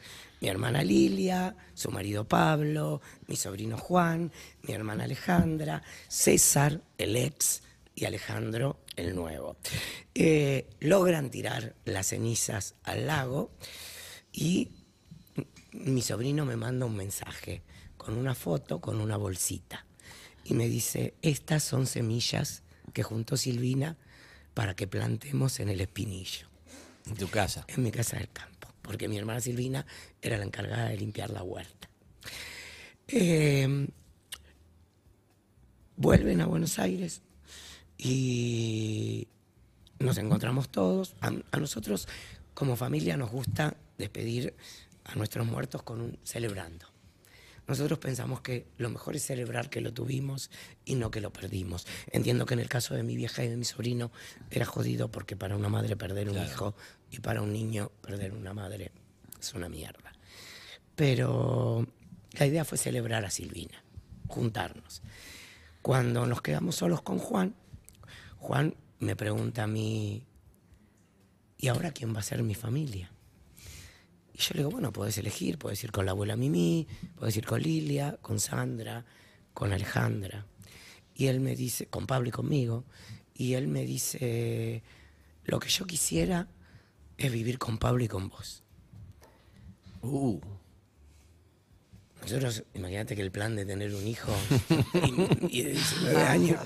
Mi 0.41 0.49
hermana 0.49 0.85
Lilia, 0.85 1.57
su 1.75 1.91
marido 1.91 2.25
Pablo, 2.25 3.01
mi 3.27 3.37
sobrino 3.37 3.79
Juan, 3.79 4.31
mi 4.63 4.75
hermana 4.75 5.05
Alejandra, 5.05 5.83
César, 6.09 6.83
el 6.99 7.17
ex, 7.17 7.63
y 7.97 8.05
Alejandro, 8.05 8.79
el 8.95 9.17
nuevo. 9.17 9.57
Eh, 10.15 10.69
logran 10.81 11.31
tirar 11.31 11.75
las 11.87 12.09
cenizas 12.09 12.75
al 12.85 13.07
lago 13.07 13.51
y 14.33 14.71
mi 15.73 16.03
sobrino 16.03 16.45
me 16.45 16.57
manda 16.57 16.85
un 16.87 16.95
mensaje 16.95 17.63
con 17.97 18.17
una 18.19 18.35
foto, 18.35 18.81
con 18.81 19.01
una 19.01 19.17
bolsita. 19.17 19.87
Y 20.45 20.55
me 20.55 20.69
dice, 20.69 21.15
estas 21.23 21.65
son 21.65 21.87
semillas 21.87 22.63
que 22.93 23.03
juntó 23.03 23.37
Silvina 23.37 23.97
para 24.53 24.77
que 24.77 24.87
plantemos 24.87 25.59
en 25.59 25.71
el 25.71 25.81
espinillo, 25.81 26.49
En 27.07 27.17
tu 27.17 27.29
casa. 27.29 27.65
en 27.67 27.83
mi 27.83 27.91
casa 27.91 28.19
del 28.19 28.29
campo, 28.29 28.69
porque 28.83 29.09
mi 29.09 29.17
hermana 29.17 29.41
Silvina 29.41 29.87
era 30.21 30.37
la 30.37 30.45
encargada 30.45 30.91
de 30.91 30.99
limpiar 30.99 31.31
la 31.31 31.43
huerta. 31.43 31.89
Eh, 33.09 33.89
vuelven 35.97 36.43
a 36.43 36.47
Buenos 36.47 36.79
Aires 36.79 37.23
y 37.99 39.29
nos 39.99 40.19
encontramos 40.19 40.69
todos. 40.69 41.15
A, 41.21 41.33
a 41.51 41.59
nosotros, 41.59 42.09
como 42.55 42.77
familia, 42.77 43.17
nos 43.17 43.31
gusta 43.31 43.77
despedir 43.99 44.55
a 45.05 45.15
nuestros 45.15 45.47
muertos 45.47 45.83
con 45.83 46.01
un 46.01 46.19
celebrando. 46.25 46.87
Nosotros 47.67 47.99
pensamos 47.99 48.41
que 48.43 48.67
lo 48.79 48.91
mejor 48.91 49.17
es 49.17 49.25
celebrar 49.25 49.71
que 49.71 49.81
lo 49.81 49.93
tuvimos 49.93 50.51
y 50.85 50.95
no 50.95 51.11
que 51.11 51.21
lo 51.21 51.33
perdimos. 51.33 51.87
Entiendo 52.13 52.47
que 52.47 52.55
en 52.55 52.61
el 52.61 52.69
caso 52.69 52.95
de 52.95 53.03
mi 53.03 53.17
vieja 53.17 53.43
y 53.43 53.49
de 53.49 53.57
mi 53.57 53.65
sobrino 53.65 54.13
era 54.51 54.65
jodido 54.65 55.11
porque 55.11 55.37
para 55.37 55.57
una 55.57 55.69
madre 55.69 55.97
perder 55.97 56.31
un 56.31 56.39
hijo 56.39 56.77
y 57.11 57.19
para 57.19 57.43
un 57.43 57.53
niño 57.53 57.91
perder 58.03 58.35
una 58.35 58.55
madre 58.55 58.93
es 59.41 59.53
una 59.55 59.69
mierda. 59.69 60.13
Pero 60.95 61.87
la 62.33 62.47
idea 62.47 62.65
fue 62.65 62.79
celebrar 62.79 63.25
a 63.25 63.31
Silvina, 63.31 63.83
juntarnos. 64.29 65.03
Cuando 65.83 66.27
nos 66.27 66.43
quedamos 66.43 66.77
solos 66.77 67.03
con 67.03 67.19
Juan, 67.19 67.55
Juan 68.47 68.77
me 69.01 69.17
pregunta 69.17 69.65
a 69.65 69.67
mí, 69.67 70.23
¿y 71.59 71.67
ahora 71.67 71.91
quién 71.91 72.15
va 72.15 72.21
a 72.21 72.23
ser 72.23 72.45
mi 72.45 72.55
familia? 72.55 73.11
Y 74.33 74.39
yo 74.39 74.55
le 74.55 74.61
digo, 74.61 74.71
bueno, 74.71 74.93
puedes 74.93 75.19
elegir, 75.19 75.59
puedes 75.59 75.83
ir 75.83 75.91
con 75.91 76.07
la 76.07 76.13
abuela 76.13 76.37
Mimi, 76.37 76.87
puedes 77.17 77.37
ir 77.37 77.45
con 77.45 77.61
Lilia, 77.61 78.19
con 78.23 78.39
Sandra, 78.39 79.05
con 79.53 79.73
Alejandra. 79.73 80.47
Y 81.13 81.27
él 81.27 81.41
me 81.41 81.57
dice, 81.57 81.87
con 81.87 82.07
Pablo 82.07 82.29
y 82.29 82.31
conmigo, 82.31 82.85
y 83.35 83.55
él 83.55 83.67
me 83.67 83.85
dice, 83.85 84.85
lo 85.45 85.59
que 85.59 85.69
yo 85.69 85.85
quisiera 85.85 86.47
es 87.19 87.33
vivir 87.33 87.59
con 87.59 87.79
Pablo 87.79 88.05
y 88.05 88.09
con 88.09 88.29
vos. 88.29 88.63
Uh, 90.03 90.39
Nosotros, 92.27 92.65
imagínate 92.75 93.15
que 93.15 93.23
el 93.23 93.31
plan 93.31 93.55
de 93.55 93.65
tener 93.65 93.95
un 93.95 94.07
hijo 94.07 94.33
y, 95.51 95.59
y 95.61 95.63
de 95.63 95.71
19 95.73 96.23
años 96.23 96.61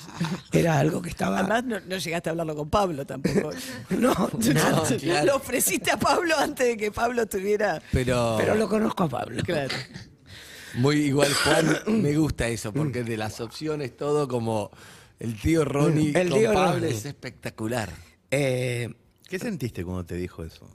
era 0.52 0.78
algo 0.78 1.02
que 1.02 1.10
estaba... 1.10 1.40
Además, 1.40 1.64
no, 1.64 1.80
no 1.80 1.96
llegaste 1.98 2.28
a 2.28 2.32
hablarlo 2.32 2.56
con 2.56 2.70
Pablo 2.70 3.04
tampoco. 3.04 3.50
no, 3.90 4.14
claro. 4.28 4.84
Lo 5.26 5.36
ofreciste 5.36 5.90
a 5.90 5.98
Pablo 5.98 6.34
antes 6.38 6.66
de 6.66 6.76
que 6.76 6.90
Pablo 6.90 7.26
tuviera. 7.26 7.82
pero, 7.92 8.36
Pero 8.38 8.54
lo 8.54 8.68
conozco 8.68 9.04
a 9.04 9.08
Pablo. 9.08 9.42
Claro. 9.44 9.74
muy 10.74 10.96
igual, 10.96 11.32
Juan, 11.34 11.78
me 12.02 12.16
gusta 12.16 12.48
eso, 12.48 12.72
porque 12.72 13.04
de 13.04 13.16
las 13.18 13.40
opciones 13.40 13.96
todo 13.96 14.28
como 14.28 14.70
el 15.18 15.38
tío 15.38 15.64
Ronnie 15.66 16.12
El 16.18 16.30
con 16.30 16.38
tío 16.38 16.52
Pablo 16.54 16.80
Ronnie. 16.80 16.90
es 16.96 17.04
espectacular. 17.04 17.90
Eh, 18.30 18.88
¿Qué 19.28 19.38
sentiste 19.38 19.84
cuando 19.84 20.04
te 20.06 20.14
dijo 20.16 20.42
eso? 20.42 20.68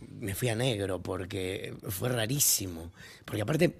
Me 0.00 0.34
fui 0.34 0.48
a 0.48 0.54
negro 0.54 1.02
porque 1.02 1.74
fue 1.88 2.08
rarísimo. 2.08 2.92
Porque 3.24 3.42
aparte, 3.42 3.76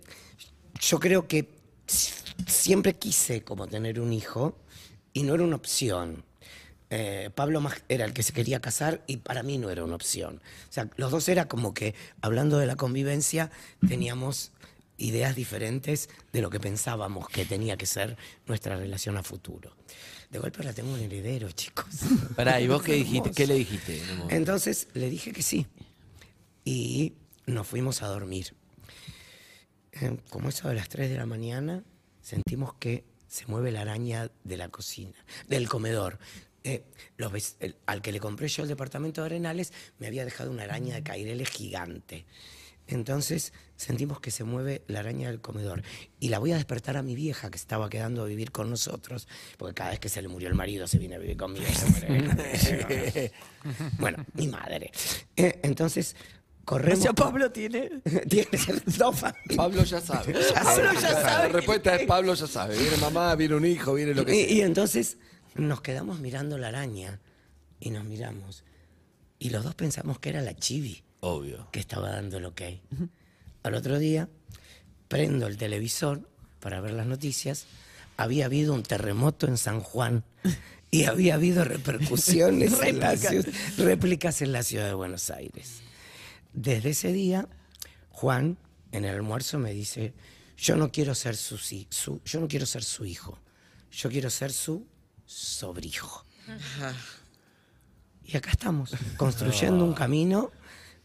yo 0.80 1.00
creo 1.00 1.26
que 1.26 1.48
si- 1.86 2.12
siempre 2.46 2.94
quise 2.94 3.42
como 3.42 3.66
tener 3.66 4.00
un 4.00 4.12
hijo 4.12 4.56
y 5.12 5.22
no 5.22 5.34
era 5.34 5.44
una 5.44 5.56
opción. 5.56 6.24
Eh, 6.90 7.30
Pablo 7.34 7.62
era 7.88 8.04
el 8.04 8.12
que 8.12 8.22
se 8.22 8.32
quería 8.32 8.60
casar 8.60 9.02
y 9.06 9.16
para 9.16 9.42
mí 9.42 9.58
no 9.58 9.70
era 9.70 9.82
una 9.84 9.96
opción. 9.96 10.40
O 10.68 10.72
sea, 10.72 10.88
los 10.96 11.10
dos 11.10 11.28
era 11.28 11.48
como 11.48 11.74
que, 11.74 11.94
hablando 12.20 12.58
de 12.58 12.66
la 12.66 12.76
convivencia, 12.76 13.50
teníamos 13.88 14.52
ideas 14.96 15.34
diferentes 15.34 16.08
de 16.32 16.40
lo 16.42 16.50
que 16.50 16.60
pensábamos 16.60 17.28
que 17.28 17.44
tenía 17.44 17.76
que 17.76 17.86
ser 17.86 18.16
nuestra 18.46 18.76
relación 18.76 19.16
a 19.16 19.22
futuro. 19.22 19.76
De 20.30 20.38
golpe 20.38 20.58
ahora 20.58 20.72
tengo 20.72 20.92
un 20.92 21.00
heredero, 21.00 21.50
chicos. 21.52 21.86
Pará, 22.36 22.60
¿y 22.60 22.68
vos 22.68 22.82
qué 22.82 22.94
dijiste? 22.94 23.30
¿Qué 23.32 23.46
le 23.46 23.54
dijiste? 23.54 24.02
Entonces 24.30 24.88
le 24.94 25.10
dije 25.10 25.32
que 25.32 25.42
sí. 25.42 25.66
Y 26.64 27.14
nos 27.46 27.66
fuimos 27.66 28.02
a 28.02 28.08
dormir. 28.08 28.54
eh, 29.92 30.16
como 30.30 30.48
eso 30.48 30.68
de 30.68 30.74
las 30.74 30.88
3 30.88 31.08
de 31.10 31.16
la 31.16 31.26
mañana, 31.26 31.84
sentimos 32.20 32.74
que 32.74 33.04
se 33.28 33.46
mueve 33.46 33.70
la 33.70 33.82
araña 33.82 34.30
de 34.44 34.56
la 34.56 34.68
cocina, 34.68 35.14
del 35.48 35.68
comedor. 35.68 36.18
Eh, 36.64 36.84
los 37.16 37.56
el- 37.60 37.76
al 37.86 38.00
que 38.00 38.10
le 38.10 38.20
compré 38.20 38.48
yo 38.48 38.62
el 38.62 38.68
departamento 38.68 39.20
de 39.20 39.26
Arenales 39.26 39.72
me 39.98 40.06
había 40.06 40.24
dejado 40.24 40.50
una 40.50 40.62
araña 40.64 40.94
de 40.96 41.02
caireles 41.02 41.48
gigante. 41.50 42.24
Entonces 42.86 43.52
sentimos 43.76 44.20
que 44.20 44.30
se 44.30 44.44
mueve 44.44 44.82
la 44.88 45.00
araña 45.00 45.28
del 45.30 45.40
comedor. 45.40 45.82
Y 46.20 46.28
la 46.28 46.38
voy 46.38 46.52
a 46.52 46.56
despertar 46.56 46.96
a 46.96 47.02
mi 47.02 47.14
vieja 47.14 47.50
que 47.50 47.56
estaba 47.56 47.88
quedando 47.88 48.22
a 48.22 48.26
vivir 48.26 48.52
con 48.52 48.68
nosotros, 48.70 49.26
porque 49.56 49.74
cada 49.74 49.90
vez 49.90 50.00
que 50.00 50.08
se 50.10 50.20
le 50.20 50.28
murió 50.28 50.48
el 50.48 50.54
marido 50.54 50.86
se 50.86 50.98
viene 50.98 51.14
a 51.14 51.18
vivir 51.18 51.36
conmigo. 51.36 51.64
se 51.74 51.90
muere. 51.90 53.32
bueno, 53.98 54.24
mi 54.34 54.48
madre. 54.48 54.90
Eh, 55.36 55.60
entonces 55.62 56.14
O 56.62 56.64
corremos. 56.66 57.00
sea, 57.02 57.12
por- 57.14 57.26
Pablo 57.26 57.50
tiene. 57.50 57.90
Tiene 58.28 58.48
dos 58.98 59.18
familias. 59.18 59.56
Pablo 59.56 59.84
ya 59.84 60.00
sabe. 60.00 60.34
Pablo 60.54 60.92
ya 60.92 61.00
sabe. 61.22 61.42
La 61.44 61.48
respuesta 61.48 61.94
es 61.96 62.06
Pablo 62.06 62.34
ya 62.34 62.46
sabe. 62.46 62.76
Viene 62.78 62.96
mamá, 62.98 63.34
viene 63.34 63.54
un 63.54 63.64
hijo, 63.66 63.94
viene 63.94 64.14
lo 64.14 64.24
que 64.26 64.34
Y, 64.36 64.40
y 64.40 64.56
sea. 64.56 64.66
entonces 64.66 65.16
nos 65.54 65.80
quedamos 65.80 66.20
mirando 66.20 66.58
la 66.58 66.68
araña 66.68 67.20
y 67.80 67.90
nos 67.90 68.04
miramos. 68.04 68.64
Y 69.38 69.50
los 69.50 69.64
dos 69.64 69.74
pensamos 69.74 70.18
que 70.18 70.28
era 70.30 70.40
la 70.42 70.54
chivi 70.54 71.03
Obvio. 71.24 71.68
que 71.72 71.80
estaba 71.80 72.10
dando 72.10 72.36
el 72.36 72.44
ok. 72.44 72.62
Al 73.62 73.74
otro 73.74 73.98
día, 73.98 74.28
prendo 75.08 75.46
el 75.46 75.56
televisor 75.56 76.28
para 76.60 76.80
ver 76.80 76.92
las 76.92 77.06
noticias. 77.06 77.66
Había 78.16 78.46
habido 78.46 78.74
un 78.74 78.82
terremoto 78.82 79.46
en 79.46 79.56
San 79.58 79.80
Juan 79.80 80.24
y 80.90 81.04
había 81.04 81.34
habido 81.34 81.64
repercusiones 81.64 82.80
en 82.82 83.00
la 83.00 83.16
ciudad, 83.16 83.46
réplicas 83.76 84.40
en 84.42 84.52
la 84.52 84.62
ciudad 84.62 84.86
de 84.86 84.94
Buenos 84.94 85.30
Aires. 85.30 85.82
Desde 86.52 86.90
ese 86.90 87.12
día, 87.12 87.48
Juan, 88.10 88.56
en 88.92 89.04
el 89.04 89.14
almuerzo, 89.14 89.58
me 89.58 89.72
dice: 89.72 90.14
Yo 90.56 90.76
no 90.76 90.90
quiero 90.92 91.14
ser 91.14 91.36
su, 91.36 91.58
yo 92.24 92.40
no 92.40 92.48
quiero 92.48 92.66
ser 92.66 92.84
su 92.84 93.04
hijo, 93.04 93.38
yo 93.90 94.08
quiero 94.08 94.30
ser 94.30 94.52
su 94.52 94.86
sobrijo. 95.26 96.24
Y 98.24 98.36
acá 98.36 98.52
estamos, 98.52 98.94
construyendo 99.16 99.84
un 99.84 99.92
camino, 99.92 100.50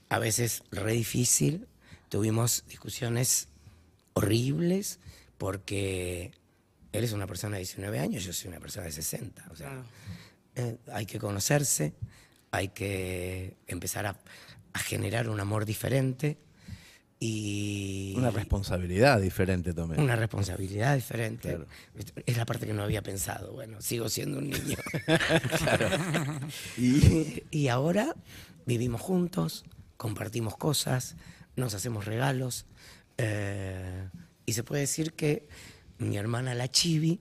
a 0.09 0.19
veces 0.19 0.63
re 0.71 0.93
difícil. 0.93 1.67
Tuvimos 2.09 2.63
discusiones 2.67 3.47
horribles 4.13 4.99
porque 5.37 6.31
él 6.91 7.03
es 7.03 7.13
una 7.13 7.27
persona 7.27 7.53
de 7.57 7.59
19 7.59 7.99
años, 7.99 8.23
yo 8.23 8.33
soy 8.33 8.49
una 8.49 8.59
persona 8.59 8.87
de 8.87 8.91
60. 8.91 9.45
O 9.51 9.55
sea, 9.55 9.83
eh, 10.55 10.77
hay 10.91 11.05
que 11.05 11.19
conocerse, 11.19 11.93
hay 12.51 12.69
que 12.69 13.55
empezar 13.67 14.07
a, 14.07 14.17
a 14.73 14.79
generar 14.79 15.29
un 15.29 15.39
amor 15.39 15.65
diferente 15.65 16.37
y 17.21 18.13
Una 18.17 18.31
responsabilidad 18.31 19.19
diferente 19.19 19.73
también. 19.73 20.01
una 20.01 20.15
responsabilidad 20.15 20.95
diferente. 20.95 21.49
Claro. 21.49 21.67
Es 22.25 22.37
la 22.37 22.45
parte 22.45 22.65
que 22.65 22.73
no 22.73 22.81
había 22.81 23.01
pensado. 23.03 23.51
Bueno, 23.51 23.81
sigo 23.81 24.07
siendo 24.09 24.39
un 24.39 24.49
niño. 24.49 24.77
y, 26.77 27.43
y 27.51 27.67
ahora 27.67 28.15
vivimos 28.65 29.01
juntos, 29.01 29.65
compartimos 30.03 30.55
cosas, 30.55 31.17
nos 31.57 31.73
hacemos 31.73 32.05
regalos. 32.05 32.65
eh, 33.17 34.07
y 34.45 34.53
se 34.53 34.63
puede 34.63 34.81
decir 34.81 35.11
que 35.13 35.47
mi 35.97 36.15
hermana 36.17 36.55
la 36.55 36.69
Chivi, 36.69 37.19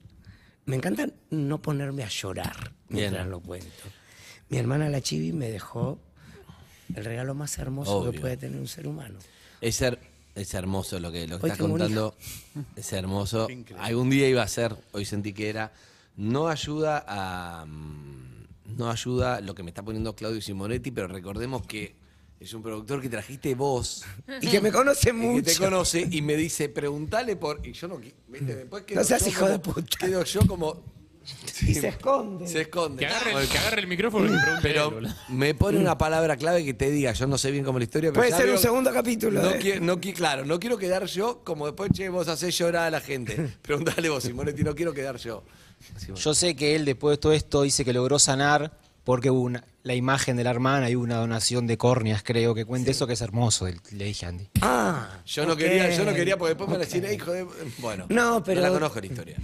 me 0.65 0.77
encanta 0.77 1.09
no 1.29 1.61
ponerme 1.61 2.03
a 2.03 2.07
llorar 2.07 2.71
mientras 2.87 3.23
Bien. 3.25 3.29
lo 3.31 3.41
cuento. 3.41 3.83
Mi 4.47 4.57
hermana 4.57 4.87
la 4.89 5.01
Chivi 5.01 5.33
me 5.33 5.49
dejó 5.49 5.99
el 6.95 7.03
regalo 7.03 7.35
más 7.35 7.57
hermoso 7.59 8.09
que 8.09 8.19
puede 8.19 8.37
tener 8.37 8.59
un 8.59 8.67
ser 8.69 8.87
humano. 8.87 9.19
Es, 9.61 9.81
her- 9.81 9.99
es 10.35 10.53
hermoso 10.53 10.99
lo 11.01 11.11
que, 11.11 11.27
lo 11.27 11.37
que 11.39 11.47
estás 11.47 11.59
contando. 11.59 12.15
Es 12.77 12.93
hermoso. 12.93 13.47
Algún 13.77 14.09
día 14.09 14.27
iba 14.29 14.41
a 14.41 14.47
ser, 14.47 14.73
hoy 14.93 15.03
sentí 15.05 15.33
que 15.33 15.49
era. 15.49 15.73
No 16.15 16.47
ayuda 16.47 17.03
a. 17.07 17.65
mm, 17.67 18.77
No 18.77 18.89
ayuda 18.89 19.41
lo 19.41 19.53
que 19.53 19.63
me 19.63 19.69
está 19.71 19.83
poniendo 19.83 20.15
Claudio 20.15 20.41
Simonetti, 20.41 20.91
pero 20.91 21.07
recordemos 21.09 21.67
que 21.67 21.93
es 22.39 22.53
un 22.53 22.61
productor 22.63 23.01
que 23.01 23.09
trajiste 23.09 23.53
vos. 23.55 24.03
Y 24.41 24.47
que 24.47 24.61
me 24.61 24.71
conoce 24.71 25.09
y 25.11 25.13
mucho. 25.13 25.45
que 25.45 25.51
te 25.53 25.57
conoce 25.57 26.07
y 26.09 26.21
me 26.21 26.35
dice, 26.35 26.69
preguntale 26.69 27.35
por. 27.35 27.65
Y 27.65 27.73
yo 27.73 27.87
no. 27.87 27.97
¿viste? 27.97 28.55
Después 28.55 28.83
quedo 28.83 28.99
No 28.99 29.03
seas 29.05 29.23
yo 29.23 29.29
hijo 29.29 29.47
de 29.49 29.59
puta. 29.59 29.97
Quedo 29.99 30.23
yo 30.23 30.41
como. 30.47 30.99
Y 31.61 31.75
se 31.75 31.89
esconde. 31.89 32.47
Se 32.47 32.61
esconde. 32.61 32.99
Que 33.01 33.05
agarre, 33.07 33.33
el, 33.33 33.47
que 33.49 33.57
agarre 33.59 33.81
el 33.81 33.87
micrófono 33.87 34.25
y 34.25 34.29
me 34.31 34.39
pregunte 34.39 34.67
él, 34.67 34.73
Pero 34.73 34.99
me 35.27 35.53
pone 35.53 35.77
una 35.77 35.95
palabra 35.97 36.37
clave 36.37 36.65
que 36.65 36.73
te 36.73 36.89
diga, 36.89 37.11
yo 37.11 37.27
no 37.27 37.37
sé 37.37 37.51
bien 37.51 37.63
cómo 37.63 37.77
la 37.77 37.83
historia, 37.83 38.11
pero 38.11 38.21
Puede 38.21 38.31
ser 38.31 38.45
un 38.47 38.53
veo- 38.53 38.61
segundo 38.61 38.91
capítulo. 38.91 39.39
No, 39.41 39.51
¿eh? 39.51 39.59
quiero, 39.61 39.81
no 39.85 39.97
qui- 39.99 40.13
claro, 40.13 40.43
no 40.45 40.59
quiero 40.59 40.77
quedar 40.79 41.05
yo 41.05 41.43
como 41.43 41.67
después, 41.67 41.91
che, 41.93 42.09
vos 42.09 42.27
hacés 42.29 42.57
llorar 42.57 42.87
a 42.87 42.89
la 42.89 43.01
gente. 43.01 43.35
Preguntale 43.61 44.09
vos, 44.09 44.23
Simonetti, 44.23 44.63
no 44.63 44.73
quiero 44.73 44.91
quedar 44.93 45.17
yo. 45.17 45.43
Yo 46.15 46.33
sé 46.33 46.55
que 46.55 46.75
él 46.75 46.85
después 46.85 47.17
de 47.17 47.21
todo 47.21 47.33
esto 47.33 47.61
dice 47.61 47.85
que 47.85 47.93
logró 47.93 48.17
sanar 48.17 48.78
porque 49.09 49.31
hubo 49.31 49.41
una- 49.41 49.63
la 49.81 49.95
imagen 49.95 50.37
de 50.37 50.43
la 50.43 50.51
hermana 50.51 50.87
y 50.87 50.95
hubo 50.95 51.03
una 51.03 51.15
donación 51.15 51.65
de 51.65 51.79
córneas, 51.79 52.21
creo, 52.21 52.53
que 52.53 52.63
cuente 52.63 52.91
eso 52.91 53.07
que 53.07 53.13
es 53.13 53.21
hermoso, 53.21 53.65
el- 53.65 53.81
le 53.91 54.05
dije 54.05 54.27
a 54.27 54.29
Andy. 54.29 54.47
Ah, 54.61 55.21
Yo 55.25 55.47
no 55.47 55.57
quería, 55.57 55.89
yo 55.97 56.05
no 56.05 56.13
quería 56.13 56.37
porque 56.37 56.53
después 56.53 56.69
me 56.69 57.07
"Eh, 57.09 57.15
hijo 57.15 57.31
de. 57.31 57.43
Bueno, 57.79 58.05
No, 58.09 58.43
pero- 58.43 58.61
la 58.61 58.69
conozco 58.69 58.99
la 58.99 59.05
historia. 59.07 59.37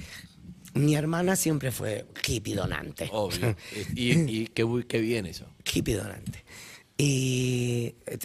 Mi 0.75 0.93
hermana 0.95 1.36
siempre 1.36 1.72
fue 1.72 2.05
hippie 2.27 2.53
donante. 2.53 3.10
Obvio. 3.12 3.55
y 3.95 4.12
y 4.43 4.48
qué, 4.50 5.00
bien 5.00 5.25
eso. 5.25 5.48
hippie 5.74 5.95
donante. 5.95 6.43
Y 6.95 7.95
eh, 8.05 8.19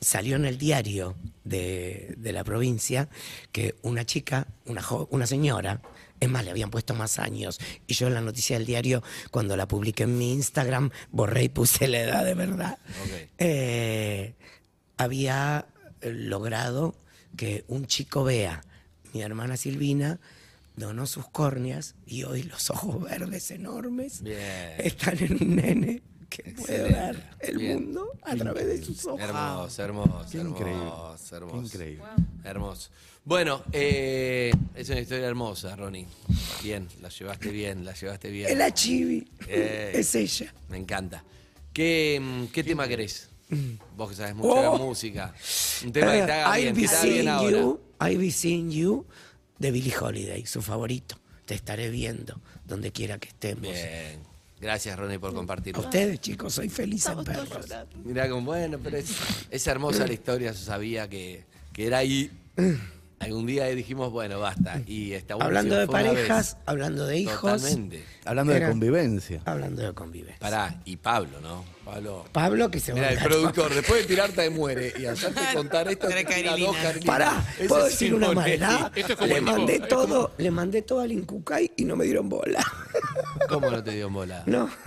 salió 0.00 0.34
en 0.34 0.44
el 0.44 0.58
diario 0.58 1.14
de, 1.44 2.14
de 2.18 2.32
la 2.32 2.42
provincia 2.42 3.08
que 3.52 3.76
una 3.82 4.04
chica, 4.04 4.48
una, 4.66 4.82
jo- 4.82 5.06
una 5.12 5.26
señora, 5.28 5.80
es 6.20 6.28
más, 6.28 6.44
le 6.44 6.50
habían 6.50 6.70
puesto 6.70 6.94
más 6.94 7.18
años. 7.18 7.58
Y 7.86 7.94
yo 7.94 8.06
en 8.06 8.14
la 8.14 8.20
noticia 8.20 8.56
del 8.56 8.66
diario, 8.66 9.02
cuando 9.30 9.56
la 9.56 9.66
publiqué 9.68 10.04
en 10.04 10.16
mi 10.18 10.32
Instagram, 10.32 10.90
borré 11.10 11.44
y 11.44 11.48
puse 11.48 11.86
la 11.88 12.00
edad 12.00 12.24
de 12.24 12.34
verdad. 12.34 12.78
Eh, 13.38 14.34
había 14.96 15.66
logrado 16.02 16.94
que 17.36 17.64
un 17.68 17.86
chico 17.86 18.24
vea, 18.24 18.62
mi 19.12 19.22
hermana 19.22 19.56
Silvina 19.56 20.20
donó 20.76 21.06
sus 21.06 21.26
córneas 21.28 21.94
y 22.06 22.24
hoy 22.24 22.42
los 22.44 22.70
ojos 22.70 23.02
verdes 23.02 23.50
enormes 23.50 24.22
Bien. 24.22 24.38
están 24.78 25.16
en 25.22 25.32
un 25.40 25.56
nene 25.56 26.02
que 26.28 26.42
puede 26.52 26.82
ver 26.82 27.22
el 27.40 27.58
Bien. 27.58 27.74
mundo 27.84 28.08
a 28.22 28.34
través 28.34 28.66
de 28.66 28.82
sus 28.84 29.04
ojos. 29.06 29.20
Hermoso, 29.20 29.82
hermoso, 29.84 30.26
Qué 30.32 30.38
hermoso, 30.38 30.58
increíble. 30.58 30.90
hermoso. 31.32 31.52
Qué 31.52 31.58
increíble. 31.66 32.04
Hermoso. 32.44 32.90
Bueno, 33.24 33.62
eh, 33.72 34.52
es 34.74 34.88
una 34.90 35.00
historia 35.00 35.26
hermosa, 35.26 35.74
Ronnie. 35.76 36.06
Bien, 36.62 36.86
la 37.00 37.08
llevaste 37.08 37.50
bien, 37.50 37.84
la 37.84 37.94
llevaste 37.94 38.30
bien. 38.30 38.50
Es 38.50 38.56
la 38.58 38.72
chivi, 38.74 39.26
Eh. 39.48 39.92
es 39.94 40.14
ella. 40.14 40.52
Me 40.68 40.76
encanta. 40.76 41.24
¿Qué, 41.72 42.20
mm, 42.22 42.46
qué 42.52 42.62
tema 42.62 42.86
querés? 42.86 43.30
Vos 43.96 44.10
que 44.10 44.16
sabes 44.16 44.34
mucho 44.34 44.60
de 44.60 44.66
Oh. 44.66 44.78
música. 44.78 45.32
Un 45.84 45.92
tema 45.92 46.12
que 46.12 46.22
te 46.22 46.32
haga 46.32 46.58
Eh, 46.58 46.62
bien, 46.62 46.68
I'll 46.68 46.74
que 46.74 46.80
be 46.82 46.88
te 46.88 46.94
haga 46.94 47.02
bien 47.02 47.14
seeing 47.14 47.28
ahora. 47.28 47.58
you, 47.60 47.80
I'll 48.02 48.18
be 48.18 48.30
seeing 48.30 48.70
you 48.70 49.06
de 49.58 49.70
Billie 49.70 49.94
Holiday, 49.98 50.44
su 50.46 50.60
favorito. 50.60 51.16
Te 51.46 51.54
estaré 51.54 51.88
viendo 51.90 52.40
donde 52.66 52.92
quiera 52.92 53.18
que 53.18 53.28
estemos. 53.28 53.62
Bien. 53.62 54.20
Gracias, 54.60 54.98
Ronnie, 54.98 55.18
por 55.18 55.30
A 55.30 55.34
compartirlo. 55.34 55.80
ustedes, 55.82 56.20
chicos, 56.20 56.54
soy 56.54 56.68
feliz 56.68 57.06
en 57.06 57.24
perros. 57.24 57.48
Mirá 58.04 58.28
como, 58.28 58.46
bueno, 58.46 58.78
pero 58.82 58.96
es, 58.98 59.08
es 59.50 59.66
hermosa 59.66 60.06
la 60.06 60.12
historia, 60.12 60.52
yo 60.52 60.58
sabía 60.58 61.08
que, 61.08 61.44
que 61.72 61.86
era 61.86 61.98
ahí. 61.98 62.30
Algún 63.24 63.46
día 63.46 63.66
dijimos, 63.66 64.10
bueno, 64.12 64.38
basta. 64.40 64.80
Y 64.86 65.12
está 65.12 65.34
bueno 65.34 65.46
Hablando 65.46 65.76
de 65.76 65.86
parejas, 65.86 66.56
hablando 66.66 67.06
de 67.06 67.18
hijos, 67.18 67.40
Totalmente. 67.62 68.04
Hablando 68.24 68.52
de 68.52 68.66
convivencia. 68.66 69.42
hablando 69.44 69.82
de 69.82 69.92
convivencia. 69.94 70.38
Pará, 70.40 70.80
y 70.84 70.96
Pablo, 70.96 71.40
¿no? 71.40 71.64
Pablo. 71.84 72.24
Pablo 72.32 72.70
que 72.70 72.80
se 72.80 72.94
Mira, 72.94 73.10
el 73.12 73.18
productor, 73.18 73.74
después 73.74 74.02
de 74.02 74.06
tirarte 74.08 74.40
de 74.42 74.50
muere 74.50 74.92
y 74.98 75.04
hacerte 75.04 75.40
contar 75.54 75.86
esto, 75.88 76.08
te 76.08 76.24
tira 76.24 76.56
dos. 76.56 76.74
Pará, 77.04 77.44
¿puedo 77.68 77.84
decir 77.84 78.14
una 78.14 78.32
maldad? 78.32 78.90
Esto 78.96 79.12
es 79.12 79.18
como 79.18 79.34
Le 79.34 79.40
mandé 79.40 79.74
tipo- 79.74 79.86
todo, 79.88 80.32
le 80.38 80.50
mandé 80.50 80.82
todo 80.82 81.00
al 81.00 81.12
Incucay 81.12 81.72
y 81.76 81.84
no 81.84 81.96
me 81.96 82.04
dieron 82.06 82.28
bola. 82.28 82.64
¿Cómo 83.48 83.70
no 83.70 83.82
te 83.82 83.92
dio 83.92 84.10
bola? 84.10 84.42
No. 84.46 84.68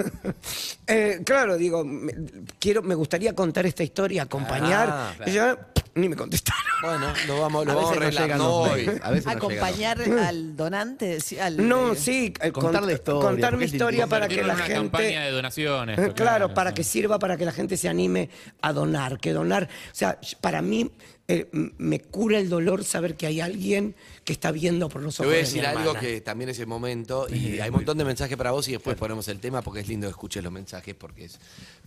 Eh, 0.90 1.22
claro, 1.26 1.58
digo, 1.58 1.84
me, 1.84 2.14
quiero, 2.60 2.82
me 2.82 2.96
gustaría 2.96 3.34
contar 3.36 3.66
esta 3.66 3.84
historia, 3.84 4.24
acompañar. 4.24 4.88
Ah, 4.90 5.14
claro. 5.18 5.30
Y 5.32 5.36
yo, 5.36 5.58
ni 5.96 6.08
me 6.08 6.16
contestaron. 6.16 6.64
Bueno, 6.82 7.08
lo 7.28 7.42
vamos, 7.42 7.66
lo 7.66 7.72
A 7.74 7.76
vamos 7.76 7.98
a 7.98 8.00
veces 8.00 8.22
hoy. 8.40 8.90
a 9.04 9.10
veces 9.12 9.26
no 9.26 9.32
Acompañar 9.34 10.00
al 10.02 10.56
donante. 10.56 11.20
sí, 11.20 11.38
al- 11.38 11.68
No, 11.68 11.92
eh, 11.92 11.96
sí, 11.98 12.34
eh, 12.42 12.52
Contar 12.54 12.84
la 12.84 12.94
historia, 12.94 13.22
contar 13.30 13.58
mi 13.58 13.66
historia 13.66 14.08
para 14.08 14.30
que 14.30 14.44
la 14.44 14.56
campaña 14.56 15.08
gente. 15.08 15.20
de 15.26 15.32
donaciones. 15.32 16.00
Claro, 16.16 16.54
para 16.54 16.74
que 16.74 16.86
sirva 16.86 17.20
para 17.20 17.36
que 17.36 17.44
la 17.44 17.52
gente 17.52 17.76
se 17.76 17.90
anime 17.90 18.30
a 18.62 18.72
donar, 18.72 19.20
que 19.20 19.34
donar, 19.34 19.64
o 19.92 19.96
sea, 19.96 20.18
para 20.40 20.62
mí 20.62 20.90
eh, 21.30 21.46
me 21.78 22.00
cura 22.00 22.40
el 22.40 22.48
dolor 22.48 22.86
saber 22.86 23.18
que 23.18 23.28
hay 23.28 23.42
alguien 23.42 23.96
que 24.24 24.32
está 24.32 24.50
viendo 24.54 24.88
por 24.88 25.02
los 25.02 25.18
Te 25.18 25.24
ojos 25.24 25.28
voy 25.28 25.34
a 25.34 25.38
de 25.40 25.44
decir 25.44 25.62
mi 25.62 25.68
algo 25.68 25.94
que 25.96 26.22
también 26.22 26.50
es 26.50 26.60
el 26.60 26.68
momento 26.68 27.28
y 27.34 27.60
hay 27.60 27.68
un 27.70 27.76
montón 27.76 27.98
de 27.98 28.06
mensajes 28.06 28.38
para 28.38 28.52
vos 28.52 28.66
y 28.70 28.72
después 28.72 28.96
ponemos 28.96 29.28
el 29.28 29.40
tema 29.42 29.62
porque 29.62 29.82
es 29.82 29.90
lindo 29.90 30.08
que 30.08 30.12
escuches 30.12 30.42
los 30.42 30.54
mensajes 30.54 30.96
porque 30.96 31.26
es... 31.26 31.40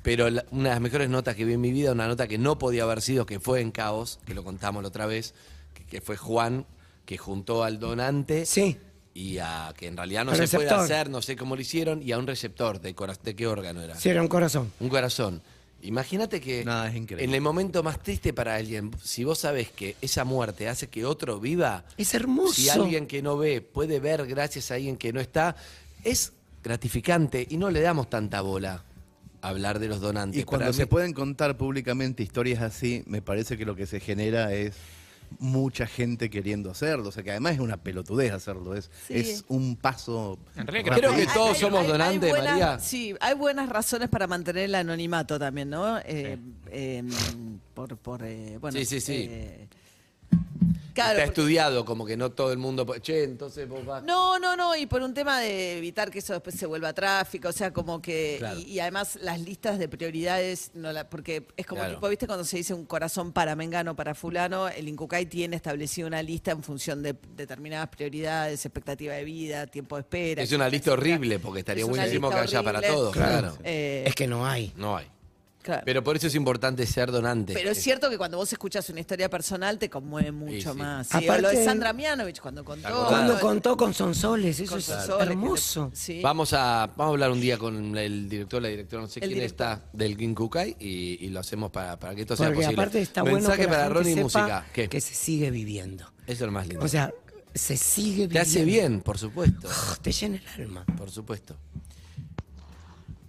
Pero 0.02 0.28
la- 0.28 0.44
una 0.50 0.64
de 0.64 0.75
las 0.75 0.80
mejores 0.82 1.09
notas 1.09 1.37
que 1.37 1.47
vi 1.47 1.54
en 1.54 1.61
mi 1.62 1.73
vida, 1.73 1.92
una 1.92 2.06
nota 2.06 2.28
que 2.28 2.37
no 2.37 2.59
podía 2.59 2.82
haber 2.82 3.00
sido, 3.00 3.25
que 3.25 3.40
fue 3.40 3.62
en 3.62 3.70
Caos, 3.70 4.18
que 4.26 4.35
lo 4.35 4.44
contamos 4.44 4.82
la 4.82 4.88
otra 4.88 5.06
vez, 5.06 5.32
que 5.73 5.85
que 5.87 6.00
fue 6.02 6.18
Juan, 6.18 6.66
que 7.06 7.16
juntó 7.16 7.64
al 7.64 7.80
donante 7.80 8.44
Sí. 8.44 8.76
y 9.14 9.38
a 9.38 9.73
que 9.75 9.87
en 9.87 9.97
realidad 9.97 10.26
no 10.26 10.35
se 10.35 10.47
puede 10.49 10.68
hacer, 10.68 11.09
no 11.09 11.23
sé 11.23 11.35
cómo 11.37 11.56
lo 11.56 11.62
hicieron, 11.62 12.02
y 12.02 12.12
a 12.12 12.18
un 12.18 12.26
receptor 12.26 12.78
de, 12.80 12.94
de 13.25 13.35
qué 13.37 13.47
órgano 13.47 13.80
era. 13.82 13.97
Sí, 13.99 14.11
era 14.11 14.20
un 14.20 14.28
corazón. 14.28 14.70
Un 14.80 14.88
corazón. 14.90 15.40
Imagínate 15.82 16.40
que 16.40 16.64
No, 16.64 16.84
es 16.84 16.94
increíble. 16.94 17.25
en 17.25 17.34
el 17.34 17.40
momento 17.40 17.82
más 17.82 18.02
triste 18.02 18.32
para 18.32 18.54
alguien, 18.56 18.90
si 19.02 19.25
vos 19.25 19.38
sabés 19.38 19.70
que 19.70 19.96
esa 20.02 20.25
muerte 20.25 20.68
hace 20.68 20.88
que 20.88 21.04
otro 21.04 21.40
viva, 21.40 21.84
Es 21.96 22.12
hermoso. 22.14 22.52
si 22.54 22.68
alguien 22.68 23.06
que 23.06 23.22
no 23.22 23.37
ve 23.38 23.60
puede 23.62 23.99
ver 24.00 24.26
gracias 24.26 24.70
a 24.70 24.75
alguien 24.75 24.96
que 24.96 25.12
no 25.12 25.20
está, 25.20 25.56
es 26.04 26.32
gratificante 26.62 27.46
y 27.49 27.56
no 27.56 27.70
le 27.70 27.80
damos 27.80 28.10
tanta 28.10 28.40
bola 28.42 28.84
a 29.42 29.49
hablar 29.49 29.78
de 29.78 29.88
los 29.88 30.00
donantes. 30.00 30.40
Y 30.40 30.44
cuando 30.44 30.66
Para 30.66 30.72
se 30.75 30.82
mí- 30.82 30.88
pueden 30.90 31.12
contar 31.14 31.56
públicamente 31.56 32.22
historias 32.22 32.60
así, 32.62 33.02
me 33.06 33.22
parece 33.22 33.56
que 33.56 33.64
lo 33.64 33.75
que 33.75 33.87
se 33.87 33.99
genera 34.00 34.52
es 34.52 34.75
mucha 35.38 35.87
gente 35.87 36.28
queriendo 36.30 36.70
hacerlo. 36.70 37.08
O 37.08 37.12
sea, 37.12 37.22
que 37.22 37.30
además 37.30 37.54
es 37.54 37.60
una 37.60 37.76
pelotudez 37.76 38.32
hacerlo. 38.32 38.75
Es, 38.75 38.90
Sí. 39.06 39.14
es 39.14 39.44
un 39.49 39.76
paso. 39.76 40.38
En 40.56 40.66
realidad 40.66 40.92
rápido. 40.96 41.12
Creo 41.12 41.26
que 41.26 41.32
todos 41.32 41.58
somos 41.58 41.87
donantes, 41.87 42.30
buenas- 42.30 42.50
María. 42.50 42.78
Sí, 42.78 43.14
hay 43.20 43.34
buenas 43.34 43.68
razones 43.68 44.08
para 44.08 44.26
mantener 44.26 44.64
el 44.64 44.75
anonimato 44.75 45.38
también, 45.38 45.70
¿no? 45.70 45.99
Eh, 46.00 46.38
eh, 46.70 47.02
por, 47.75 47.96
por 47.96 48.22
eh, 48.25 48.58
bueno, 48.60 48.78
Sí, 48.78 48.84
sí, 48.84 49.00
sí. 49.00 49.30
Claro, 50.94 51.11
Está 51.18 51.25
porque- 51.26 51.40
estudiado, 51.40 51.85
como 51.85 52.04
que 52.06 52.16
no 52.16 52.30
todo 52.30 52.52
el 52.52 52.59
mundo. 52.59 52.87
Che, 53.00 53.25
entonces 53.25 53.68
vos 53.68 53.85
vas. 53.85 54.02
No, 54.04 54.38
no, 54.38 54.56
no, 54.56 54.76
y 54.76 54.87
por 54.87 55.02
un 55.02 55.14
tema 55.14 55.40
de 55.40 55.78
evitar 55.78 56.11
que 56.11 56.18
eso 56.20 56.32
después 56.32 56.54
se 56.56 56.66
vuelva 56.66 56.92
tráfico, 56.92 57.49
o 57.49 57.52
sea, 57.52 57.73
como 57.73 58.00
que, 58.02 58.37
Claro. 58.38 58.59
y, 58.59 58.62
y 58.64 58.80
además 58.80 59.18
las 59.20 59.40
listas 59.40 59.78
de 59.78 59.88
prioridades, 59.88 60.70
no 60.75 60.92
la, 60.92 61.09
porque 61.09 61.47
es 61.56 61.66
como 61.66 61.80
Claro. 61.80 61.94
tipo, 61.97 62.09
viste, 62.09 62.26
cuando 62.26 62.44
se 62.44 62.56
dice 62.59 62.75
un 62.75 62.85
corazón 62.87 63.32
para 63.32 63.56
Mengano, 63.56 63.94
para 63.97 64.14
fulano, 64.14 64.68
el 64.68 64.88
Incucay 64.88 65.26
tiene 65.26 65.56
establecido 65.56 66.06
una 66.09 66.23
lista 66.23 66.50
en 66.50 66.62
función 66.62 67.02
de 67.02 67.14
determinadas 67.37 67.88
prioridades, 67.88 68.64
expectativa 68.64 69.14
de 69.14 69.25
vida, 69.25 69.66
tiempo 69.66 69.97
de 69.97 70.00
espera. 70.02 70.42
Es 70.42 70.52
una 70.52 70.68
lista 70.68 70.90
etcétera. 70.90 71.14
horrible, 71.14 71.38
porque 71.38 71.61
estaría 71.61 71.85
Es 71.85 71.88
buenísimo 71.90 72.30
que 72.30 72.37
haya 72.37 72.62
para 72.62 72.80
todos, 72.82 73.12
Claro. 73.12 73.38
claro. 73.40 73.59
Eh, 73.64 74.04
Es 74.06 74.14
que 74.14 74.26
no 74.26 74.47
hay. 74.47 74.73
No 74.76 74.97
hay. 74.97 75.06
Claro. 75.62 75.83
Pero 75.85 76.02
por 76.05 76.17
eso 76.17 76.26
es 76.26 76.35
importante 76.35 76.87
ser 76.87 77.11
donante. 77.11 77.52
Pero 77.55 77.71
es 77.71 77.79
cierto 77.83 78.09
que 78.11 78.17
cuando 78.19 78.37
vos 78.37 78.52
escuchas 78.52 78.88
una 78.90 79.00
historia 79.00 79.29
personal 79.29 79.79
te 79.79 79.88
conmueve 79.90 80.33
mucho 80.33 80.73
sí. 80.73 80.79
más. 80.79 81.07
Sí, 81.09 81.17
Aparte- 81.25 81.43
lo 81.43 81.49
de 81.50 81.64
Sandra 81.64 81.93
Mianovich 81.93 82.40
cuando 82.40 82.64
contó. 82.64 83.07
Cuando 83.09 83.38
contó 83.40 83.76
con 83.76 83.93
Sonsoles, 83.95 84.59
eso 84.61 84.71
con 84.71 84.79
es 84.81 84.88
le- 84.88 85.23
hermoso. 85.33 85.90
sí. 85.95 86.21
Vamos 86.23 86.52
a, 86.52 86.87
vamos 86.97 87.12
a 87.12 87.14
hablar 87.14 87.31
un 87.31 87.40
día 87.40 87.59
con 87.59 87.97
el 87.97 88.29
director, 88.29 88.61
la 88.62 88.69
directora, 88.69 89.02
no 89.02 89.09
sé 89.09 89.21
El 89.21 89.29
quién 89.29 89.35
director. 89.40 89.67
está, 89.79 89.85
del 89.93 90.17
Ginkukai 90.17 90.76
y, 90.79 91.25
y 91.25 91.29
lo 91.29 91.40
hacemos 91.40 91.71
para, 91.71 91.99
para 91.99 92.14
que 92.14 92.23
esto 92.23 92.37
sea 92.37 92.49
posible. 92.49 92.67
aparte 92.75 93.00
está 93.00 93.23
bueno 93.23 93.37
Mensaje 93.38 93.62
que 93.62 93.69
para 93.69 93.83
gente 93.85 93.95
Ronnie 93.99 94.17
música. 94.23 94.67
¿Qué? 94.73 94.88
que 94.88 95.00
se 95.00 95.14
sigue 95.14 95.50
viviendo. 95.50 96.05
Eso 96.26 96.33
es 96.33 96.40
lo 96.40 96.52
más 96.52 96.67
lindo. 96.67 96.85
O 96.85 96.88
sea, 96.88 97.12
se 97.55 97.76
sigue 97.76 98.11
viviendo. 98.29 98.33
Te 98.35 98.38
hace 98.40 98.64
bien, 98.64 99.00
por 99.00 99.19
supuesto. 99.19 99.69
Te 100.02 100.12
llena 100.12 100.40
el 100.57 100.62
alma. 100.62 100.85
Por 100.97 101.11
supuesto. 101.11 101.57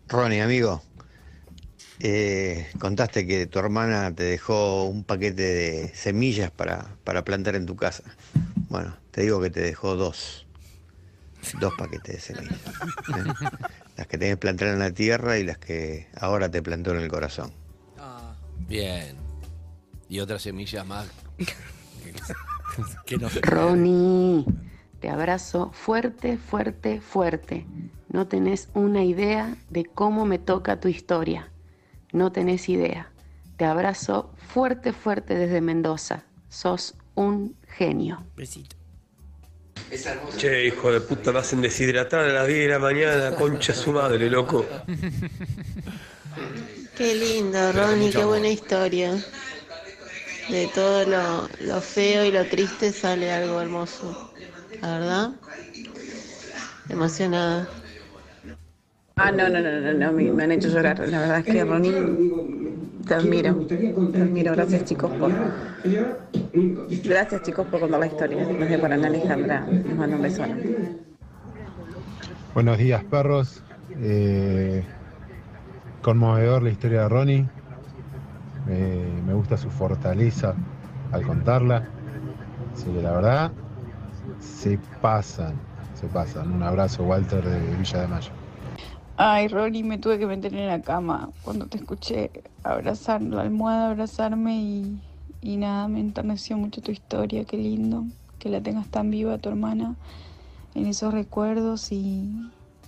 Ronnie, 0.07 0.41
amigo, 0.41 0.83
eh, 2.03 2.67
contaste 2.79 3.27
que 3.27 3.45
tu 3.45 3.59
hermana 3.59 4.13
te 4.15 4.23
dejó 4.23 4.85
un 4.85 5.03
paquete 5.03 5.43
de 5.43 5.91
semillas 5.93 6.49
para, 6.49 6.95
para 7.03 7.23
plantar 7.23 7.55
en 7.55 7.65
tu 7.65 7.75
casa. 7.75 8.03
Bueno, 8.69 8.97
te 9.11 9.21
digo 9.21 9.39
que 9.39 9.49
te 9.49 9.61
dejó 9.61 9.95
dos. 9.95 10.47
Dos 11.59 11.73
paquetes 11.77 12.15
de 12.15 12.21
semillas. 12.21 12.59
¿eh? 12.59 13.57
Las 13.97 14.07
que 14.07 14.17
tenés 14.17 14.33
que 14.33 14.37
plantar 14.37 14.69
en 14.69 14.79
la 14.79 14.91
tierra 14.91 15.37
y 15.37 15.43
las 15.43 15.57
que 15.57 16.07
ahora 16.19 16.49
te 16.49 16.61
plantó 16.61 16.91
en 16.91 17.01
el 17.01 17.07
corazón. 17.07 17.51
Ah. 17.97 18.35
Bien. 18.67 19.17
Y 20.09 20.19
otra 20.19 20.39
semilla 20.39 20.83
más. 20.83 21.07
que 23.05 23.17
no 23.17 23.29
Ronnie, 23.41 24.45
te 24.99 25.09
abrazo 25.09 25.71
fuerte, 25.73 26.37
fuerte, 26.37 27.01
fuerte. 27.01 27.65
No 28.09 28.27
tenés 28.27 28.69
una 28.73 29.03
idea 29.03 29.55
de 29.69 29.85
cómo 29.85 30.25
me 30.25 30.39
toca 30.39 30.79
tu 30.79 30.87
historia. 30.87 31.50
No 32.11 32.31
tenés 32.31 32.69
idea. 32.69 33.11
Te 33.57 33.65
abrazo 33.65 34.31
fuerte, 34.53 34.93
fuerte 34.93 35.35
desde 35.35 35.61
Mendoza. 35.61 36.23
Sos 36.49 36.95
un 37.15 37.55
genio. 37.67 38.23
Besito. 38.35 38.75
Che, 40.37 40.67
hijo 40.67 40.91
de 40.91 41.01
puta, 41.01 41.31
me 41.31 41.39
hacen 41.39 41.61
deshidratar 41.61 42.21
a 42.21 42.33
las 42.33 42.47
10 42.47 42.59
de 42.59 42.67
la 42.67 42.79
mañana, 42.79 43.35
concha 43.35 43.73
su 43.73 43.91
madre, 43.91 44.29
loco. 44.29 44.65
Qué 46.97 47.15
lindo, 47.15 47.71
Ronnie, 47.71 48.11
qué 48.11 48.23
buena 48.23 48.47
historia. 48.47 49.13
De 50.49 50.67
todo 50.67 51.05
lo, 51.05 51.49
lo 51.61 51.81
feo 51.81 52.23
y 52.25 52.31
lo 52.31 52.45
triste 52.45 52.91
sale 52.91 53.31
algo 53.31 53.59
hermoso. 53.59 54.31
La 54.81 54.99
verdad, 54.99 55.31
emocionada. 56.89 57.67
Ah, 59.23 59.31
no, 59.31 59.47
no, 59.49 59.59
no, 59.59 59.79
no, 59.79 59.93
no, 59.93 60.11
me, 60.13 60.43
han 60.43 60.51
hecho 60.51 60.67
llorar. 60.69 60.97
La 61.07 61.19
verdad 61.19 61.39
es 61.39 61.45
que 61.45 61.63
Ronnie, 61.63 61.93
te 63.07 63.13
admiro. 63.13 63.53
Te 63.67 64.19
admiro. 64.19 64.53
Gracias, 64.53 64.83
chicos, 64.85 65.11
por. 65.11 65.31
Gracias, 67.03 67.43
chicos, 67.43 67.67
por 67.67 67.81
contar 67.81 67.99
la 67.99 68.07
historia. 68.07 68.47
Desde 68.47 68.79
Paraná, 68.79 69.07
Alejandra. 69.07 69.67
Les 69.69 69.95
mando 69.95 70.15
un 70.15 70.23
beso. 70.23 70.43
Buenos 72.55 72.79
días, 72.79 73.03
perros. 73.03 73.61
Eh, 73.99 74.83
conmovedor 76.01 76.63
la 76.63 76.71
historia 76.71 77.01
de 77.01 77.09
Ronnie. 77.09 77.49
Eh, 78.69 79.21
me 79.27 79.35
gusta 79.35 79.55
su 79.55 79.69
fortaleza 79.69 80.55
al 81.11 81.21
contarla. 81.27 81.87
Que 82.83 83.01
la 83.03 83.11
verdad, 83.11 83.51
se 84.39 84.79
pasan, 84.99 85.53
se 85.93 86.07
pasan. 86.07 86.51
Un 86.53 86.63
abrazo, 86.63 87.03
Walter 87.03 87.43
de 87.43 87.75
Villa 87.77 88.01
de 88.01 88.07
Mayo. 88.07 88.40
Ay, 89.23 89.49
Ronnie, 89.49 89.83
me 89.83 89.99
tuve 89.99 90.17
que 90.17 90.25
meter 90.25 90.51
en 90.55 90.65
la 90.65 90.81
cama 90.81 91.29
cuando 91.43 91.67
te 91.67 91.77
escuché 91.77 92.31
abrazar 92.63 93.21
la 93.21 93.41
almohada, 93.43 93.91
abrazarme 93.91 94.55
y, 94.59 94.99
y 95.41 95.57
nada, 95.57 95.87
me 95.87 95.99
enterneció 95.99 96.57
mucho 96.57 96.81
tu 96.81 96.89
historia, 96.89 97.45
qué 97.45 97.55
lindo 97.55 98.05
que 98.39 98.49
la 98.49 98.61
tengas 98.61 98.87
tan 98.87 99.11
viva 99.11 99.37
tu 99.37 99.49
hermana 99.49 99.93
en 100.73 100.87
esos 100.87 101.13
recuerdos 101.13 101.91
y, 101.91 102.31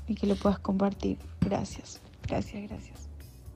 y 0.08 0.16
que 0.16 0.26
lo 0.26 0.34
puedas 0.34 0.58
compartir. 0.58 1.20
Gracias, 1.40 2.02
gracias, 2.28 2.68
gracias. 2.68 3.08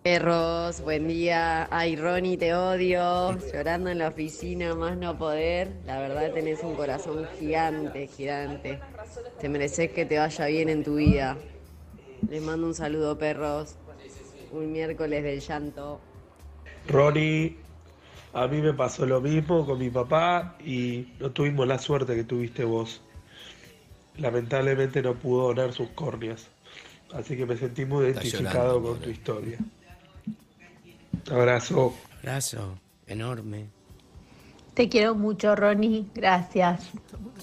Perros, 0.04 0.82
buen 0.82 1.08
día. 1.08 1.68
Ay, 1.72 1.96
Ronnie, 1.96 2.38
te 2.38 2.54
odio. 2.54 3.36
Llorando 3.52 3.90
en 3.90 3.98
la 3.98 4.10
oficina, 4.10 4.76
más 4.76 4.96
no 4.98 5.18
poder. 5.18 5.72
La 5.88 6.00
verdad 6.00 6.32
tenés 6.32 6.62
un 6.62 6.76
corazón 6.76 7.28
gigante, 7.40 8.06
gigante. 8.06 8.80
Te 9.42 9.50
mereces 9.50 9.90
que 9.90 10.06
te 10.06 10.20
vaya 10.20 10.46
bien 10.46 10.70
en 10.70 10.84
tu 10.84 10.98
vida. 10.98 11.38
Les 12.30 12.42
mando 12.42 12.68
un 12.68 12.74
saludo, 12.74 13.18
perros. 13.18 13.76
Un 14.52 14.72
miércoles 14.72 15.24
del 15.24 15.40
llanto. 15.42 16.00
Ronnie, 16.88 17.58
a 18.34 18.48
mí 18.48 18.62
me 18.62 18.74
pasó 18.74 19.06
lo 19.06 19.20
mismo 19.22 19.66
con 19.66 19.80
mi 19.80 19.90
papá 19.90 20.56
y 20.64 21.14
no 21.20 21.32
tuvimos 21.32 21.68
la 21.68 21.78
suerte 21.78 22.16
que 22.16 22.24
tuviste 22.24 22.64
vos. 22.64 23.02
Lamentablemente 24.18 25.02
no 25.02 25.16
pudo 25.16 25.48
donar 25.54 25.74
sus 25.74 25.90
córneas. 25.90 26.48
Así 27.14 27.38
que 27.38 27.46
me 27.46 27.58
sentí 27.58 27.86
muy 27.86 28.08
Está 28.08 28.22
identificado 28.22 28.80
llorando, 28.80 28.90
con 28.90 29.00
tu 29.02 29.10
historia. 29.10 29.58
Abrazo. 31.30 31.94
Abrazo 32.20 32.80
enorme. 33.08 33.70
Te 34.78 34.90
quiero 34.90 35.16
mucho, 35.16 35.56
Ronnie. 35.56 36.06
Gracias. 36.14 36.82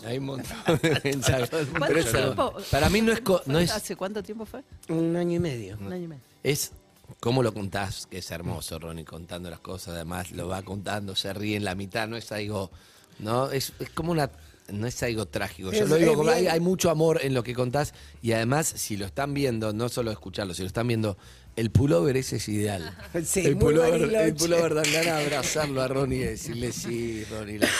Hay 0.06 0.18
un 0.18 0.26
montón 0.26 0.54
de 0.80 1.00
mensajes. 1.04 1.50
¿Cuánto 1.50 1.86
Pero 1.88 2.04
tiempo? 2.04 2.54
para 2.70 2.88
mí 2.90 3.00
no 3.00 3.10
es, 3.10 3.20
co- 3.22 3.42
no 3.46 3.58
es, 3.58 3.72
¿Hace 3.72 3.96
cuánto 3.96 4.22
tiempo 4.22 4.46
fue? 4.46 4.62
Un 4.88 5.16
año 5.16 5.32
y 5.34 5.38
medio. 5.40 5.76
Un 5.80 5.92
año 5.92 6.04
y 6.04 6.08
medio. 6.08 6.22
es 6.44 6.70
cómo 7.18 7.42
lo 7.42 7.52
contás, 7.52 8.06
que 8.06 8.18
es 8.18 8.30
hermoso, 8.30 8.78
Ronnie, 8.78 9.04
contando 9.04 9.50
las 9.50 9.58
cosas. 9.58 9.94
Además, 9.96 10.30
lo 10.30 10.46
va 10.46 10.62
contando, 10.62 11.16
se 11.16 11.32
ríe 11.34 11.56
en 11.56 11.64
la 11.64 11.74
mitad, 11.74 12.06
no 12.06 12.16
es 12.16 12.30
algo. 12.30 12.70
No, 13.18 13.50
es, 13.50 13.72
es 13.80 13.90
como 13.90 14.12
una. 14.12 14.30
No 14.72 14.86
es 14.86 15.02
algo 15.02 15.26
trágico. 15.26 15.72
Yo 15.72 15.84
Es- 15.84 15.88
lo 15.90 15.96
digo 15.96 16.14
como 16.14 16.30
hay, 16.30 16.58
mucho 16.60 16.90
amor 16.90 17.20
en 17.22 17.34
lo 17.34 17.42
que 17.42 17.54
contás 17.54 17.92
y 18.22 18.32
además, 18.32 18.66
si 18.66 18.96
lo 18.96 19.04
están 19.04 19.34
viendo, 19.34 19.72
no 19.72 19.88
solo 19.88 20.10
escucharlo, 20.10 20.54
si 20.54 20.62
lo 20.62 20.68
están 20.68 20.88
viendo, 20.88 21.18
el 21.56 21.70
pullover 21.70 22.16
ese 22.16 22.36
es 22.36 22.48
ideal. 22.48 22.96
Sí, 23.24 23.40
el, 23.44 23.56
muy 23.56 23.64
pullover, 23.74 24.02
el 24.14 24.34
pullover 24.34 24.74
dan 24.74 24.84
ganas 24.92 25.04
de 25.04 25.10
abrazarlo 25.10 25.82
a 25.82 25.88
Ronnie 25.88 26.18
y 26.18 26.24
decirle 26.24 26.72
sí, 26.72 27.24
Ronnie, 27.30 27.58
las. 27.58 27.70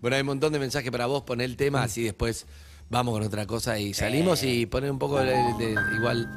Bueno, 0.00 0.16
hay 0.16 0.20
un 0.22 0.26
montón 0.26 0.52
de 0.52 0.58
mensajes 0.58 0.90
para 0.90 1.06
vos, 1.06 1.22
poner 1.22 1.44
el 1.44 1.56
tema, 1.56 1.84
así 1.84 2.02
después 2.02 2.46
vamos 2.90 3.14
con 3.14 3.22
otra 3.22 3.46
cosa 3.46 3.78
y 3.78 3.94
salimos 3.94 4.42
y 4.42 4.66
poner 4.66 4.90
un 4.90 4.98
poco 4.98 5.18
de, 5.20 5.26
de- 5.58 5.76
igual, 5.96 6.28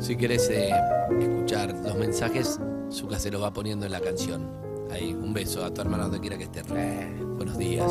si 0.00 0.16
querés 0.16 0.48
eh, 0.48 0.70
escuchar 1.20 1.74
los 1.74 1.96
mensajes, 1.96 2.60
Zucca 2.92 3.18
se 3.18 3.32
los 3.32 3.42
va 3.42 3.52
poniendo 3.52 3.84
en 3.84 3.90
la 3.92 4.00
canción. 4.00 4.48
Ahí, 4.92 5.12
un 5.12 5.34
beso 5.34 5.64
a 5.64 5.74
tu 5.74 5.80
hermano 5.82 6.04
donde 6.04 6.20
quiera 6.20 6.38
que 6.38 6.44
esté. 6.44 6.62
Buenos 6.62 7.58
días. 7.58 7.90